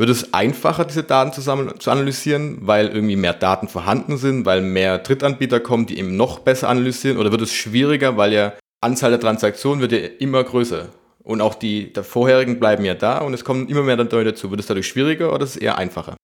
[0.00, 4.62] wird es einfacher, diese Daten zusammen zu analysieren, weil irgendwie mehr Daten vorhanden sind, weil
[4.62, 7.18] mehr Drittanbieter kommen, die eben noch besser analysieren?
[7.18, 10.88] Oder wird es schwieriger, weil ja Anzahl der Transaktionen wird ja immer größer?
[11.22, 14.50] Und auch die der vorherigen bleiben ja da und es kommen immer mehr Leute dazu.
[14.50, 16.16] Wird es dadurch schwieriger oder ist es eher einfacher?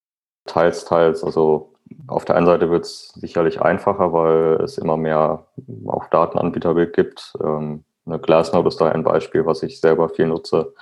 [0.46, 1.22] Teils, teils.
[1.22, 1.74] Also
[2.06, 5.46] auf der einen Seite wird es sicherlich einfacher, weil es immer mehr
[5.86, 7.34] auch Datenanbieter gibt.
[7.42, 10.72] Ähm, eine Glassnode ist da ein Beispiel, was ich selber viel nutze,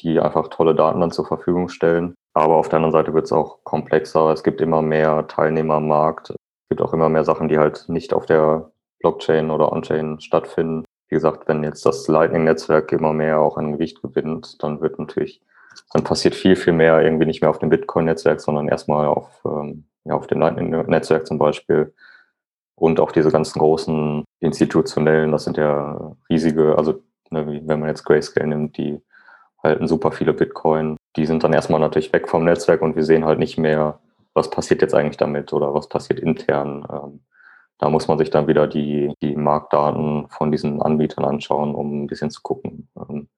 [0.00, 2.14] die einfach tolle Daten dann zur Verfügung stellen.
[2.32, 4.30] Aber auf der anderen Seite wird es auch komplexer.
[4.32, 6.30] Es gibt immer mehr Teilnehmer am Markt.
[6.30, 6.36] Es
[6.70, 10.84] gibt auch immer mehr Sachen, die halt nicht auf der Blockchain oder On-Chain stattfinden.
[11.10, 15.42] Wie gesagt, wenn jetzt das Lightning-Netzwerk immer mehr auch an Gewicht gewinnt, dann wird natürlich,
[15.92, 19.84] dann passiert viel, viel mehr irgendwie nicht mehr auf dem Bitcoin-Netzwerk, sondern erstmal auf, ähm,
[20.04, 21.92] ja, auf dem Lightning-Netzwerk zum Beispiel.
[22.76, 28.04] Und auch diese ganzen großen institutionellen, das sind ja riesige, also ne, wenn man jetzt
[28.04, 29.02] Grayscale nimmt, die
[29.62, 30.96] halten super viele Bitcoin.
[31.16, 33.98] Die sind dann erstmal natürlich weg vom Netzwerk und wir sehen halt nicht mehr,
[34.32, 36.86] was passiert jetzt eigentlich damit oder was passiert intern.
[36.90, 37.20] Ähm,
[37.80, 42.06] da muss man sich dann wieder die, die Marktdaten von diesen Anbietern anschauen, um ein
[42.06, 43.28] bisschen zu gucken, ähm,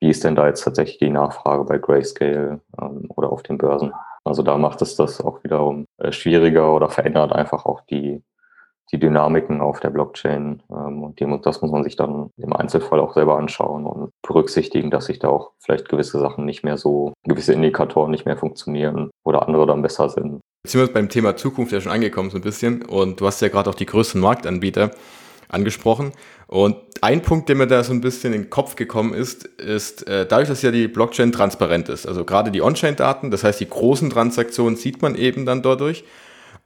[0.00, 3.92] wie ist denn da jetzt tatsächlich die Nachfrage bei Grayscale ähm, oder auf den Börsen.
[4.24, 8.20] Also da macht es das auch wiederum äh, schwieriger oder verändert einfach auch die,
[8.90, 10.62] die Dynamiken auf der Blockchain.
[10.70, 14.90] Ähm, und die, das muss man sich dann im Einzelfall auch selber anschauen und berücksichtigen,
[14.90, 19.10] dass sich da auch vielleicht gewisse Sachen nicht mehr so, gewisse Indikatoren nicht mehr funktionieren
[19.24, 20.40] oder andere dann besser sind.
[20.64, 23.40] Jetzt sind wir beim Thema Zukunft ja schon angekommen so ein bisschen und du hast
[23.40, 24.90] ja gerade auch die größten Marktanbieter
[25.48, 26.12] angesprochen.
[26.46, 30.06] Und ein Punkt, der mir da so ein bisschen in den Kopf gekommen ist, ist
[30.06, 33.68] äh, dadurch, dass ja die Blockchain transparent ist, also gerade die On-Chain-Daten, das heißt die
[33.68, 36.04] großen Transaktionen sieht man eben dann dadurch.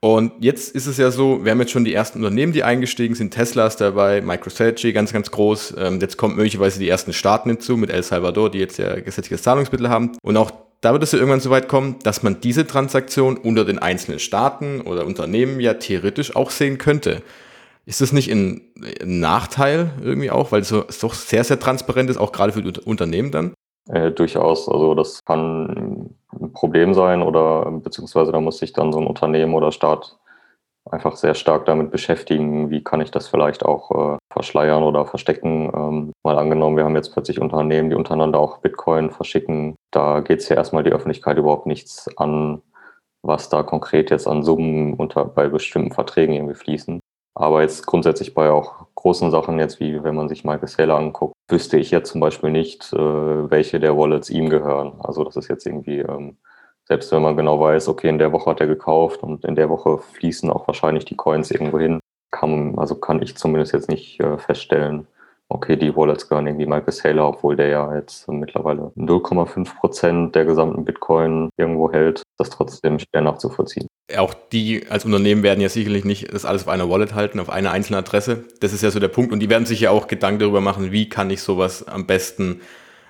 [0.01, 3.15] Und jetzt ist es ja so, wir haben jetzt schon die ersten Unternehmen, die eingestiegen
[3.15, 3.33] sind.
[3.33, 5.75] Tesla ist dabei, MicroStrategy ganz, ganz groß.
[5.79, 9.43] Ähm, jetzt kommt möglicherweise die ersten Staaten hinzu mit El Salvador, die jetzt ja gesetzliches
[9.43, 10.13] Zahlungsmittel haben.
[10.23, 13.65] Und auch da wird es ja irgendwann so weit kommen, dass man diese Transaktion unter
[13.65, 17.23] den einzelnen Staaten oder Unternehmen ja theoretisch auch sehen könnte.
[17.87, 18.63] Ist das nicht ein,
[19.05, 22.79] Nachteil irgendwie auch, weil es, es doch sehr, sehr transparent ist, auch gerade für die
[22.81, 23.55] Unternehmen dann?
[23.89, 24.69] Äh, durchaus.
[24.69, 29.55] Also das kann ein Problem sein oder beziehungsweise da muss sich dann so ein Unternehmen
[29.55, 30.19] oder Staat
[30.91, 35.71] einfach sehr stark damit beschäftigen, wie kann ich das vielleicht auch äh, verschleiern oder verstecken.
[35.75, 39.75] Ähm, mal angenommen, wir haben jetzt plötzlich Unternehmen, die untereinander auch Bitcoin verschicken.
[39.91, 42.63] Da geht es ja erstmal die Öffentlichkeit überhaupt nichts an,
[43.23, 47.01] was da konkret jetzt an Summen unter, bei bestimmten Verträgen irgendwie fließen.
[47.35, 51.37] Aber jetzt grundsätzlich bei auch großen Sachen, jetzt wie wenn man sich Michael Saylor anguckt,
[51.49, 54.95] wüsste ich jetzt zum Beispiel nicht, äh, welche der Wallets ihm gehören.
[54.99, 56.39] Also das ist jetzt irgendwie, ähm,
[56.87, 59.71] selbst wenn man genau weiß, okay, in der Woche hat er gekauft und in der
[59.71, 62.01] Woche fließen auch wahrscheinlich die Coins irgendwo hin,
[62.33, 65.07] kann, also kann ich zumindest jetzt nicht äh, feststellen,
[65.49, 70.45] okay, die Wallets gehören irgendwie Michael Saylor, obwohl der ja jetzt mittlerweile 0,5 Prozent der
[70.45, 73.87] gesamten Bitcoin irgendwo hält, das trotzdem schwer nachzuvollziehen.
[74.17, 77.51] Auch die als Unternehmen werden ja sicherlich nicht das alles auf einer Wallet halten, auf
[77.51, 78.45] einer einzelnen Adresse.
[78.61, 79.33] Das ist ja so der Punkt.
[79.33, 82.61] Und die werden sich ja auch Gedanken darüber machen, wie kann ich sowas am besten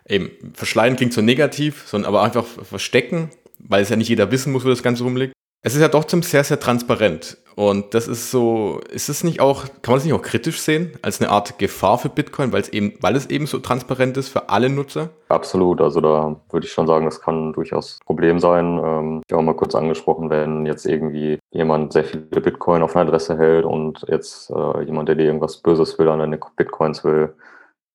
[0.08, 4.52] eben verschleiern klingt so negativ, sondern aber einfach verstecken, weil es ja nicht jeder wissen
[4.52, 5.32] muss, wo das Ganze rumliegt.
[5.62, 7.38] Es ist ja doch zum sehr, sehr transparent.
[7.56, 10.92] Und das ist so, ist es nicht auch, kann man es nicht auch kritisch sehen,
[11.00, 14.28] als eine Art Gefahr für Bitcoin, weil es eben, weil es eben so transparent ist
[14.28, 15.08] für alle Nutzer?
[15.30, 18.78] Absolut, also da würde ich schon sagen, das kann durchaus ein Problem sein.
[18.84, 23.08] Ähm, ich habe mal kurz angesprochen, wenn jetzt irgendwie jemand sehr viele Bitcoin auf einer
[23.08, 27.34] Adresse hält und jetzt äh, jemand, der dir irgendwas Böses will, an deine Bitcoins will,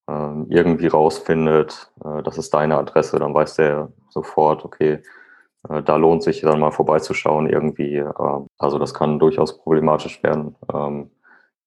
[0.10, 5.04] äh, irgendwie rausfindet, äh, das ist deine Adresse, dann weiß der sofort, okay,
[5.68, 7.98] da lohnt sich dann mal vorbeizuschauen irgendwie.
[7.98, 11.12] Ähm, also das kann durchaus problematisch werden, ähm,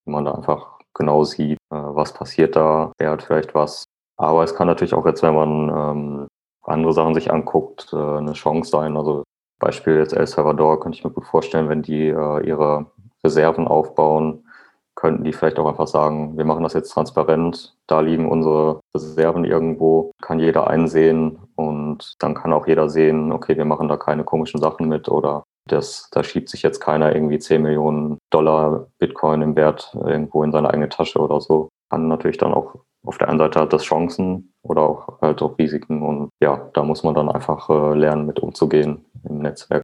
[0.04, 3.84] wenn man da einfach genau sieht, äh, was passiert da, wer hat vielleicht was.
[4.16, 6.28] Aber es kann natürlich auch jetzt, wenn man ähm,
[6.62, 8.96] andere Sachen sich anguckt, äh, eine Chance sein.
[8.96, 9.24] Also
[9.60, 12.86] Beispiel jetzt El Salvador könnte ich mir gut vorstellen, wenn die ihre
[13.24, 14.46] Reserven aufbauen,
[14.94, 19.44] könnten die vielleicht auch einfach sagen, wir machen das jetzt transparent, da liegen unsere Reserven
[19.44, 24.24] irgendwo, kann jeder einsehen und dann kann auch jeder sehen, okay, wir machen da keine
[24.24, 29.42] komischen Sachen mit oder das, da schiebt sich jetzt keiner irgendwie 10 Millionen Dollar Bitcoin
[29.42, 31.68] im Wert irgendwo in seine eigene Tasche oder so.
[31.90, 35.58] Kann natürlich dann auch auf der einen Seite hat das Chancen oder auch halt auch
[35.58, 39.82] Risiken und ja, da muss man dann einfach äh, lernen, mit umzugehen im Netzwerk.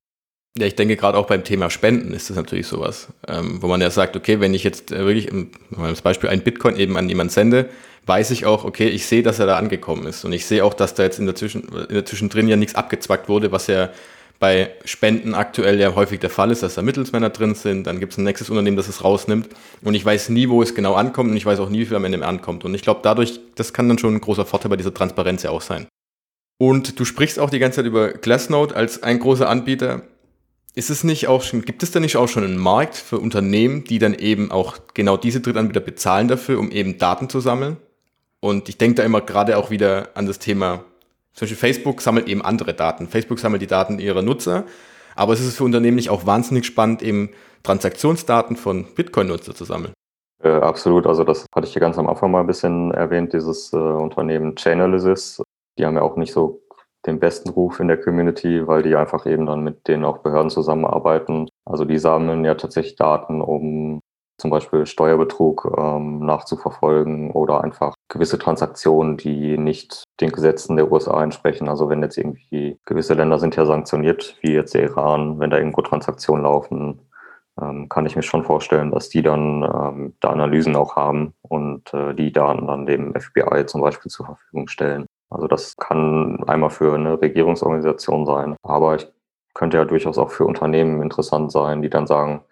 [0.59, 3.81] Ja, ich denke gerade auch beim Thema Spenden ist das natürlich sowas, ähm, wo man
[3.81, 7.09] ja sagt, okay, wenn ich jetzt äh, wirklich, um, als Beispiel ein Bitcoin eben an
[7.09, 7.69] jemanden sende,
[8.07, 10.25] weiß ich auch, okay, ich sehe, dass er da angekommen ist.
[10.25, 12.75] Und ich sehe auch, dass da jetzt in der, Zwischen, in der Zwischendrin ja nichts
[12.75, 13.91] abgezwackt wurde, was ja
[14.41, 18.13] bei Spenden aktuell ja häufig der Fall ist, dass da Mittelsmänner drin sind, dann gibt
[18.13, 19.51] es ein nächstes Unternehmen, das es rausnimmt.
[19.83, 21.97] Und ich weiß nie, wo es genau ankommt und ich weiß auch nie, wie viel
[21.97, 24.77] am Ende ankommt und ich glaube dadurch, das kann dann schon ein großer Vorteil bei
[24.77, 25.87] dieser Transparenz ja auch sein.
[26.59, 30.03] Und du sprichst auch die ganze Zeit über Glassnode als ein großer Anbieter
[30.75, 33.85] ist es nicht auch schon, gibt es da nicht auch schon einen Markt für Unternehmen,
[33.85, 37.77] die dann eben auch genau diese Drittanbieter bezahlen dafür, um eben Daten zu sammeln?
[38.41, 40.85] Und ich denke da immer gerade auch wieder an das Thema,
[41.33, 43.09] zum Beispiel Facebook sammelt eben andere Daten.
[43.09, 44.65] Facebook sammelt die Daten ihrer Nutzer,
[45.15, 47.31] aber es ist für Unternehmen nicht auch wahnsinnig spannend, eben
[47.63, 49.93] Transaktionsdaten von Bitcoin-Nutzer zu sammeln.
[50.43, 53.73] Äh, absolut, also das hatte ich hier ganz am Anfang mal ein bisschen erwähnt, dieses
[53.73, 55.43] äh, Unternehmen Chainalysis.
[55.79, 56.63] Die haben ja auch nicht so
[57.07, 60.51] den besten Ruf in der Community, weil die einfach eben dann mit denen auch Behörden
[60.51, 61.49] zusammenarbeiten.
[61.65, 64.01] Also die sammeln ja tatsächlich Daten, um
[64.41, 71.23] zum Beispiel Steuerbetrug ähm, nachzuverfolgen oder einfach gewisse Transaktionen, die nicht den Gesetzen der USA
[71.23, 71.69] entsprechen.
[71.69, 75.59] Also wenn jetzt irgendwie gewisse Länder sind ja sanktioniert, wie jetzt der Iran, wenn da
[75.59, 77.01] irgendwo Transaktionen laufen,
[77.61, 81.93] ähm, kann ich mir schon vorstellen, dass die dann ähm, da Analysen auch haben und
[81.93, 85.07] äh, die Daten dann dem FBI zum Beispiel zur Verfügung stellen.
[85.31, 89.09] Also das kann einmal für eine Regierungsorganisation sein, aber ich
[89.55, 92.43] könnte ja durchaus auch für Unternehmen interessant sein, die dann sagen,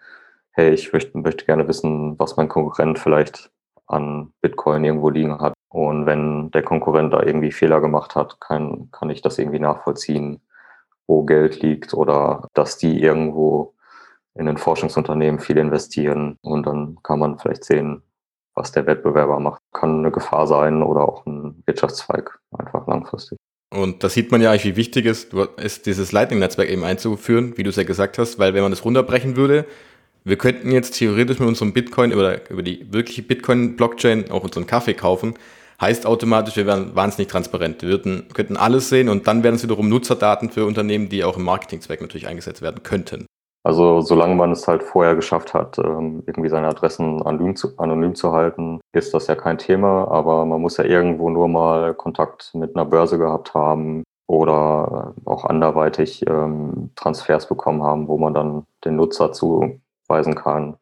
[0.51, 3.51] hey, ich möchte, möchte gerne wissen, was mein Konkurrent vielleicht
[3.87, 5.53] an Bitcoin irgendwo liegen hat.
[5.69, 10.41] Und wenn der Konkurrent da irgendwie Fehler gemacht hat, kann, kann ich das irgendwie nachvollziehen,
[11.07, 13.73] wo Geld liegt oder dass die irgendwo
[14.35, 16.37] in ein Forschungsunternehmen viel investieren.
[16.41, 18.03] Und dann kann man vielleicht sehen,
[18.59, 19.61] was der Wettbewerber macht.
[19.73, 23.37] Kann eine Gefahr sein oder auch ein Wirtschaftszweig, einfach langfristig.
[23.73, 27.63] Und da sieht man ja eigentlich, wie wichtig es ist, dieses Lightning-Netzwerk eben einzuführen, wie
[27.63, 29.65] du es ja gesagt hast, weil wenn man das runterbrechen würde,
[30.23, 34.93] wir könnten jetzt theoretisch mit unserem Bitcoin oder über die wirkliche Bitcoin-Blockchain auch unseren Kaffee
[34.93, 35.35] kaufen.
[35.79, 37.81] Heißt automatisch, wir wären wahnsinnig transparent.
[37.81, 41.37] Wir würden, könnten alles sehen und dann wären es wiederum Nutzerdaten für Unternehmen, die auch
[41.37, 43.27] im Marketingzweck natürlich eingesetzt werden könnten.
[43.63, 48.15] Also solange man es halt vorher geschafft hat, ähm, irgendwie seine Adressen anonym zu, anonym
[48.15, 50.07] zu halten, ist das ja kein Thema.
[50.09, 55.43] Aber man muss ja irgendwo nur mal Kontakt mit einer Börse gehabt haben oder auch
[55.45, 60.77] anderweitig ähm, Transfers bekommen haben, wo man dann den Nutzer zuweisen kann.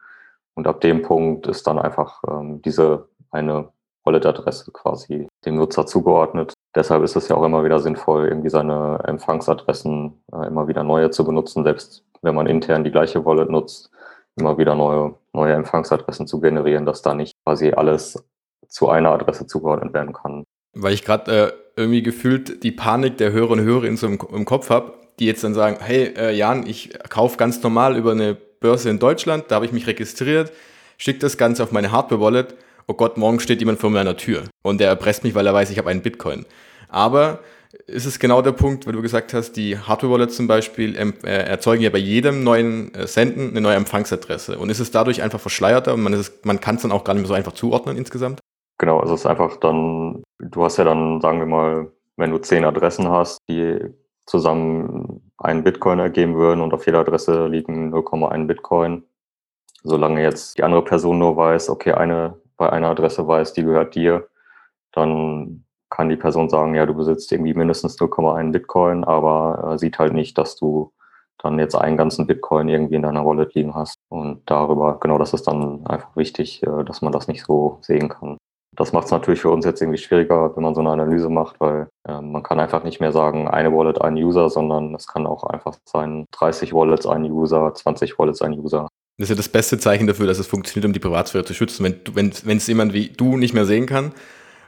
[0.53, 3.69] Und ab dem Punkt ist dann einfach ähm, diese eine
[4.03, 6.53] Wallet-Adresse quasi dem Nutzer zugeordnet.
[6.77, 11.09] Deshalb ist es ja auch immer wieder sinnvoll, irgendwie seine Empfangsadressen äh, immer wieder neue
[11.09, 13.89] zu benutzen, selbst wenn man intern die gleiche Wallet nutzt,
[14.35, 18.23] immer wieder neue, neue Empfangsadressen zu generieren, dass da nicht quasi alles
[18.67, 20.43] zu einer Adresse zugeordnet werden kann.
[20.75, 24.45] Weil ich gerade äh, irgendwie gefühlt die Panik der Hörer und Hörerinnen so im, im
[24.45, 28.35] Kopf habe, die jetzt dann sagen, hey äh, Jan, ich kaufe ganz normal über eine
[28.35, 30.51] Börse in Deutschland, da habe ich mich registriert,
[30.99, 32.53] schicke das Ganze auf meine Hardware-Wallet,
[32.85, 35.71] oh Gott, morgen steht jemand vor meiner Tür und der erpresst mich, weil er weiß,
[35.71, 36.45] ich habe einen Bitcoin.
[36.89, 37.39] Aber
[37.85, 41.43] ist es genau der Punkt, weil du gesagt hast, die Hardware-Wallets zum Beispiel ähm, äh,
[41.47, 44.57] erzeugen ja bei jedem neuen äh, Senden eine neue Empfangsadresse.
[44.57, 47.21] Und ist es dadurch einfach verschleierter und man, man kann es dann auch gar nicht
[47.21, 48.39] mehr so einfach zuordnen insgesamt?
[48.79, 52.37] Genau, also es ist einfach dann, du hast ja dann, sagen wir mal, wenn du
[52.37, 53.79] zehn Adressen hast, die
[54.25, 59.03] zusammen einen Bitcoin ergeben würden und auf jeder Adresse liegen 0,1 Bitcoin.
[59.83, 63.95] Solange jetzt die andere Person nur weiß, okay, eine bei einer Adresse weiß, die gehört
[63.95, 64.27] dir,
[64.91, 69.99] dann kann die Person sagen, ja, du besitzt irgendwie mindestens 0,1 Bitcoin, aber äh, sieht
[69.99, 70.91] halt nicht, dass du
[71.39, 73.97] dann jetzt einen ganzen Bitcoin irgendwie in deiner Wallet liegen hast.
[74.09, 78.09] Und darüber, genau, das ist dann einfach wichtig, äh, dass man das nicht so sehen
[78.09, 78.37] kann.
[78.75, 81.59] Das macht es natürlich für uns jetzt irgendwie schwieriger, wenn man so eine Analyse macht,
[81.59, 85.25] weil äh, man kann einfach nicht mehr sagen, eine Wallet, ein User, sondern es kann
[85.25, 88.87] auch einfach sein, 30 Wallets, ein User, 20 Wallets, ein User.
[89.17, 91.83] Das ist ja das beste Zeichen dafür, dass es funktioniert, um die Privatsphäre zu schützen.
[92.13, 94.11] Wenn es jemand wie du nicht mehr sehen kann,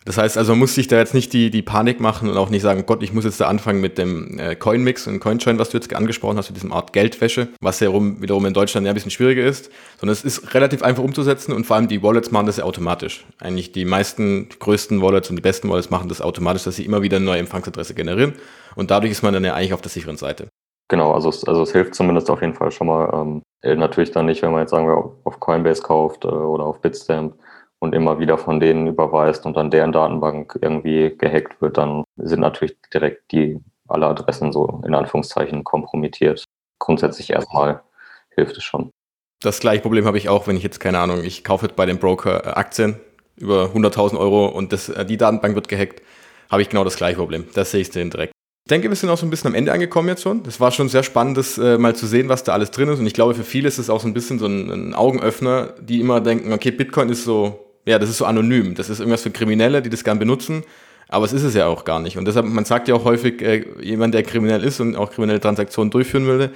[0.06, 2.50] das heißt also, man muss sich da jetzt nicht die, die Panik machen und auch
[2.50, 5.70] nicht sagen, Gott, ich muss jetzt da anfangen mit dem äh, Coinmix und Coinjoin, was
[5.70, 8.92] du jetzt angesprochen hast, mit diesem Art Geldwäsche, was ja rum, wiederum in Deutschland ja
[8.92, 12.32] ein bisschen schwieriger ist, sondern es ist relativ einfach umzusetzen und vor allem die Wallets
[12.32, 13.26] machen das ja automatisch.
[13.40, 16.86] Eigentlich die meisten, die größten Wallets und die besten Wallets machen das automatisch, dass sie
[16.86, 18.34] immer wieder eine neue Empfangsadresse generieren
[18.76, 20.48] und dadurch ist man dann ja eigentlich auf der sicheren Seite.
[20.90, 23.10] Genau, also es, also es hilft zumindest auf jeden Fall schon mal.
[23.14, 23.42] Ähm,
[23.78, 27.36] natürlich dann nicht, wenn man jetzt sagen wir auf Coinbase kauft äh, oder auf Bitstamp,
[27.80, 32.42] und immer wieder von denen überweist und dann deren Datenbank irgendwie gehackt wird, dann sind
[32.42, 36.44] natürlich direkt die alle Adressen so in Anführungszeichen kompromittiert.
[36.78, 37.82] Grundsätzlich erstmal
[38.30, 38.92] hilft es schon.
[39.42, 41.86] Das gleiche Problem habe ich auch, wenn ich jetzt, keine Ahnung, ich kaufe jetzt bei
[41.86, 43.00] dem Broker äh, Aktien
[43.38, 46.02] über 100.000 Euro und das, äh, die Datenbank wird gehackt,
[46.52, 47.46] habe ich genau das gleiche Problem.
[47.54, 48.34] Das sehe ich denen direkt.
[48.66, 50.44] Ich denke, wir sind auch so ein bisschen am Ende angekommen jetzt schon.
[50.44, 53.00] Das war schon sehr spannend, das äh, mal zu sehen, was da alles drin ist.
[53.00, 55.74] Und ich glaube, für viele ist es auch so ein bisschen so ein, ein Augenöffner,
[55.80, 58.76] die immer denken, okay, Bitcoin ist so ja, das ist so anonym.
[58.76, 60.64] Das ist irgendwas für Kriminelle, die das gern benutzen.
[61.08, 62.18] Aber es ist es ja auch gar nicht.
[62.18, 65.40] Und deshalb, man sagt ja auch häufig, äh, jemand, der kriminell ist und auch kriminelle
[65.40, 66.52] Transaktionen durchführen würde,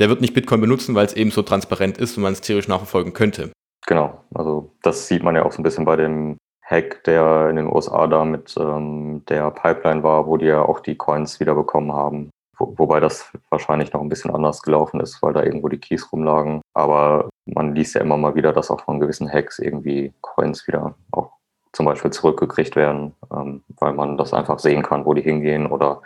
[0.00, 2.68] der wird nicht Bitcoin benutzen, weil es eben so transparent ist und man es theoretisch
[2.68, 3.52] nachverfolgen könnte.
[3.86, 7.56] Genau, also das sieht man ja auch so ein bisschen bei dem Hack, der in
[7.56, 11.92] den USA da mit ähm, der Pipeline war, wo die ja auch die Coins wiederbekommen
[11.92, 12.30] haben.
[12.58, 16.12] Wo, wobei das wahrscheinlich noch ein bisschen anders gelaufen ist, weil da irgendwo die Keys
[16.12, 16.60] rumlagen.
[16.74, 20.94] Aber man liest ja immer mal wieder, dass auch von gewissen Hacks irgendwie Coins wieder
[21.12, 21.32] auch
[21.72, 26.02] zum Beispiel zurückgekriegt werden, ähm, weil man das einfach sehen kann, wo die hingehen oder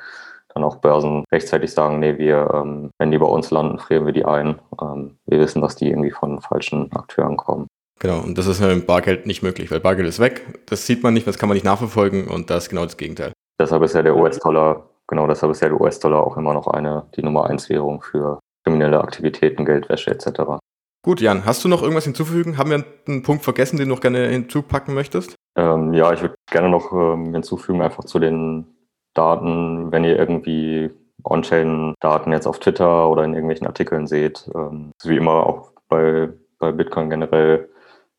[0.55, 4.13] dann auch Börsen rechtzeitig sagen, nee, wir, ähm, wenn die bei uns landen, frieren wir
[4.13, 4.59] die ein.
[4.81, 7.69] Ähm, wir wissen, dass die irgendwie von falschen Akteuren kommen.
[8.01, 11.15] Genau, und das ist mit Bargeld nicht möglich, weil Bargeld ist weg, das sieht man
[11.15, 13.33] nicht, das kann man nicht nachverfolgen und das ist genau das Gegenteil.
[13.61, 17.07] Deshalb ist ja der US-Dollar, genau deshalb ist ja der US-Dollar auch immer noch eine,
[17.17, 20.61] die Nummer eins Währung für kriminelle Aktivitäten, Geldwäsche etc.
[21.05, 22.59] Gut, Jan, hast du noch irgendwas hinzufügen?
[22.59, 25.35] Haben wir einen Punkt vergessen, den du noch gerne hinzupacken möchtest?
[25.57, 28.67] Ähm, ja, ich würde gerne noch ähm, hinzufügen, einfach zu den
[29.15, 30.91] Daten, wenn ihr irgendwie
[31.25, 36.29] On-Chain-Daten jetzt auf Twitter oder in irgendwelchen Artikeln seht, ähm, wie immer auch bei,
[36.59, 37.69] bei Bitcoin generell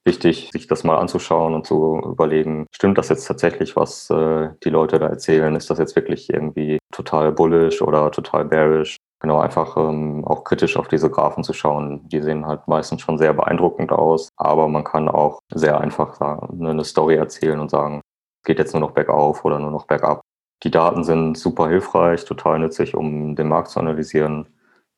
[0.06, 4.70] wichtig, sich das mal anzuschauen und zu überlegen, stimmt das jetzt tatsächlich, was äh, die
[4.70, 5.56] Leute da erzählen?
[5.56, 8.98] Ist das jetzt wirklich irgendwie total bullish oder total bearish?
[9.20, 12.08] Genau, einfach ähm, auch kritisch auf diese Graphen zu schauen.
[12.10, 16.58] Die sehen halt meistens schon sehr beeindruckend aus, aber man kann auch sehr einfach sagen,
[16.60, 18.02] ne, eine Story erzählen und sagen,
[18.44, 20.22] geht jetzt nur noch bergauf oder nur noch bergab.
[20.64, 24.48] Die Daten sind super hilfreich, total nützlich, um den Markt zu analysieren,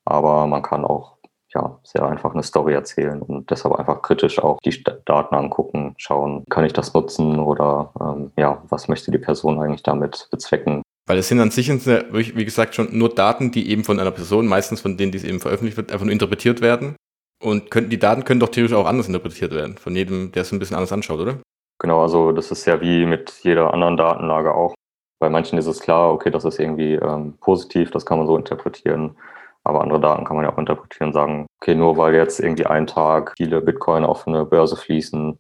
[0.06, 1.15] aber man kann auch
[1.56, 6.44] ja, sehr einfach eine Story erzählen und deshalb einfach kritisch auch die Daten angucken, schauen,
[6.50, 10.82] kann ich das nutzen oder ähm, ja, was möchte die Person eigentlich damit bezwecken?
[11.08, 14.48] Weil es sind an sich, wie gesagt, schon nur Daten, die eben von einer Person,
[14.48, 16.96] meistens von denen, die es eben veröffentlicht wird, einfach nur interpretiert werden.
[17.44, 20.52] Und können, die Daten können doch theoretisch auch anders interpretiert werden, von jedem, der es
[20.52, 21.38] ein bisschen anders anschaut, oder?
[21.80, 24.74] Genau, also das ist ja wie mit jeder anderen Datenlage auch.
[25.20, 28.36] Bei manchen ist es klar, okay, das ist irgendwie ähm, positiv, das kann man so
[28.36, 29.16] interpretieren.
[29.66, 32.68] Aber andere Daten kann man ja auch interpretieren und sagen, okay, nur weil jetzt irgendwie
[32.68, 35.38] einen Tag viele Bitcoin auf eine Börse fließen,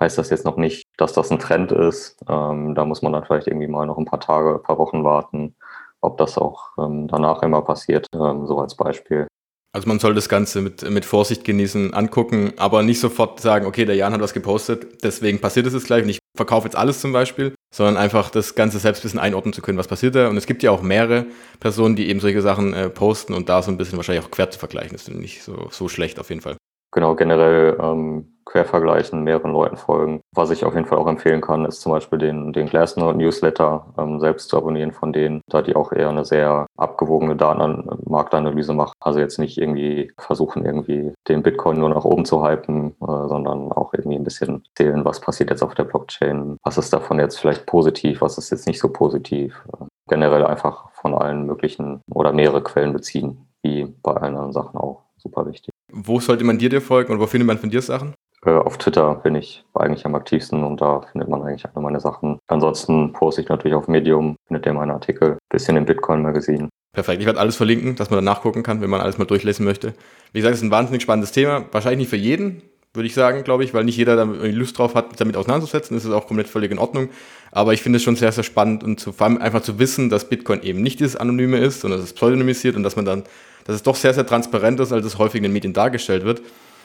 [0.00, 2.16] heißt das jetzt noch nicht, dass das ein Trend ist.
[2.28, 5.04] Ähm, da muss man dann vielleicht irgendwie mal noch ein paar Tage, ein paar Wochen
[5.04, 5.54] warten,
[6.00, 9.28] ob das auch ähm, danach immer passiert, ähm, so als Beispiel.
[9.72, 13.84] Also man soll das Ganze mit, mit Vorsicht genießen, angucken, aber nicht sofort sagen, okay,
[13.84, 17.02] der Jan hat was gepostet, deswegen passiert es jetzt gleich und ich verkaufe jetzt alles
[17.02, 20.28] zum Beispiel, sondern einfach das Ganze selbst ein bisschen einordnen zu können, was passiert da.
[20.28, 21.26] Und es gibt ja auch mehrere
[21.60, 24.50] Personen, die eben solche Sachen äh, posten und da so ein bisschen wahrscheinlich auch quer
[24.50, 24.92] zu vergleichen.
[24.92, 26.56] Das ich nicht so, so schlecht auf jeden Fall.
[26.92, 30.20] Genau, generell ähm, quervergleichen, mehreren Leuten folgen.
[30.34, 33.86] Was ich auf jeden Fall auch empfehlen kann, ist zum Beispiel den, den Glassnode Newsletter
[33.98, 38.92] ähm, selbst zu abonnieren von denen, da die auch eher eine sehr abgewogene Datenmarktanalyse machen.
[39.00, 43.72] Also jetzt nicht irgendwie versuchen, irgendwie den Bitcoin nur nach oben zu hypen, äh, sondern
[43.72, 47.38] auch irgendwie ein bisschen erzählen, was passiert jetzt auf der Blockchain, was ist davon jetzt
[47.38, 49.62] vielleicht positiv, was ist jetzt nicht so positiv.
[49.80, 54.76] Äh, generell einfach von allen möglichen oder mehrere Quellen beziehen, wie bei allen anderen Sachen
[54.76, 55.02] auch.
[55.18, 55.70] Super wichtig.
[55.92, 58.14] Wo sollte man dir dir folgen und wo findet man von dir Sachen?
[58.44, 62.00] Äh, auf Twitter bin ich eigentlich am aktivsten und da findet man eigentlich alle meine
[62.00, 62.38] Sachen.
[62.48, 66.68] Ansonsten poste ich natürlich auf Medium, findet ihr meine Artikel, bisschen im Bitcoin-Magazin.
[66.92, 67.20] Perfekt.
[67.20, 69.94] Ich werde alles verlinken, dass man da nachgucken kann, wenn man alles mal durchlesen möchte.
[70.32, 71.64] Wie gesagt, es ist ein wahnsinnig spannendes Thema.
[71.70, 72.62] Wahrscheinlich nicht für jeden,
[72.94, 75.96] würde ich sagen, glaube ich, weil nicht jeder da Lust drauf hat, damit auseinanderzusetzen.
[75.96, 77.10] Das ist auch komplett völlig in Ordnung.
[77.52, 80.10] Aber ich finde es schon sehr, sehr spannend und zu, vor allem einfach zu wissen,
[80.10, 83.22] dass Bitcoin eben nicht dieses Anonyme ist, sondern dass es pseudonymisiert und dass man dann
[83.64, 86.42] dass es doch sehr, sehr transparent ist, als es häufig in den Medien dargestellt wird.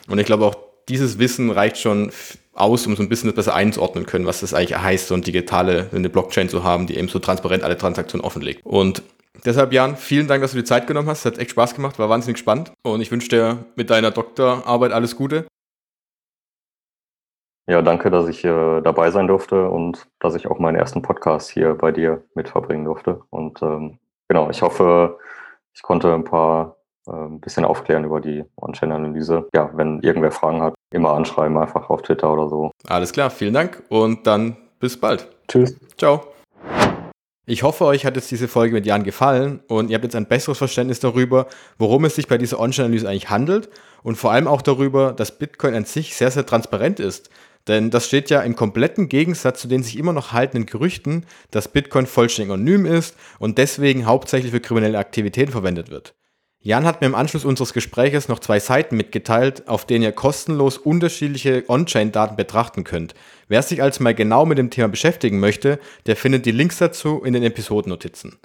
[0.07, 0.55] Und ich glaube auch,
[0.89, 2.11] dieses Wissen reicht schon
[2.53, 5.23] aus, um so ein bisschen das besser einzuordnen können, was das eigentlich heißt, so eine
[5.23, 8.65] digitale, eine Blockchain zu haben, die eben so transparent alle Transaktionen offenlegt.
[8.65, 9.03] Und
[9.45, 11.25] deshalb, Jan, vielen Dank, dass du dir Zeit genommen hast.
[11.25, 12.71] Hat echt Spaß gemacht, war wahnsinnig spannend.
[12.83, 15.47] Und ich wünsche dir mit deiner Doktorarbeit alles Gute.
[17.67, 21.49] Ja, danke, dass ich äh, dabei sein durfte und dass ich auch meinen ersten Podcast
[21.49, 23.21] hier bei dir mit verbringen durfte.
[23.31, 25.17] Und ähm, genau, ich hoffe,
[25.73, 26.77] ich konnte ein paar
[27.07, 29.49] ein bisschen aufklären über die On-Chain-Analyse.
[29.53, 32.71] Ja, wenn irgendwer Fragen hat, immer anschreiben, einfach auf Twitter oder so.
[32.87, 35.27] Alles klar, vielen Dank und dann bis bald.
[35.47, 35.75] Tschüss.
[35.97, 36.21] Ciao.
[37.47, 40.25] Ich hoffe, euch hat jetzt diese Folge mit Jan gefallen und ihr habt jetzt ein
[40.25, 41.45] besseres Verständnis darüber,
[41.77, 43.69] worum es sich bei dieser On-Chain-Analyse eigentlich handelt
[44.01, 47.29] und vor allem auch darüber, dass Bitcoin an sich sehr, sehr transparent ist.
[47.67, 51.67] Denn das steht ja im kompletten Gegensatz zu den sich immer noch haltenden Gerüchten, dass
[51.67, 56.14] Bitcoin vollständig anonym ist und deswegen hauptsächlich für kriminelle Aktivitäten verwendet wird.
[56.65, 60.79] Jan hat mir im Anschluss unseres Gespräches noch zwei Seiten mitgeteilt, auf denen ihr kostenlos
[60.79, 63.13] unterschiedliche On-Chain-Daten betrachten könnt.
[63.47, 67.21] Wer sich also mal genau mit dem Thema beschäftigen möchte, der findet die Links dazu
[67.23, 68.37] in den Episodennotizen.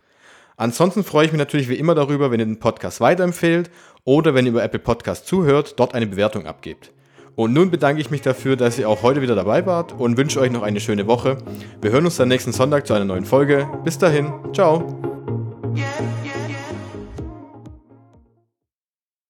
[0.59, 3.71] Ansonsten freue ich mich natürlich wie immer darüber, wenn ihr den Podcast weiterempfehlt
[4.05, 6.93] oder wenn ihr über Apple Podcast zuhört, dort eine Bewertung abgebt.
[7.37, 10.41] Und nun bedanke ich mich dafür, dass ihr auch heute wieder dabei wart und wünsche
[10.41, 11.39] euch noch eine schöne Woche.
[11.81, 13.67] Wir hören uns dann nächsten Sonntag zu einer neuen Folge.
[13.83, 15.01] Bis dahin, ciao.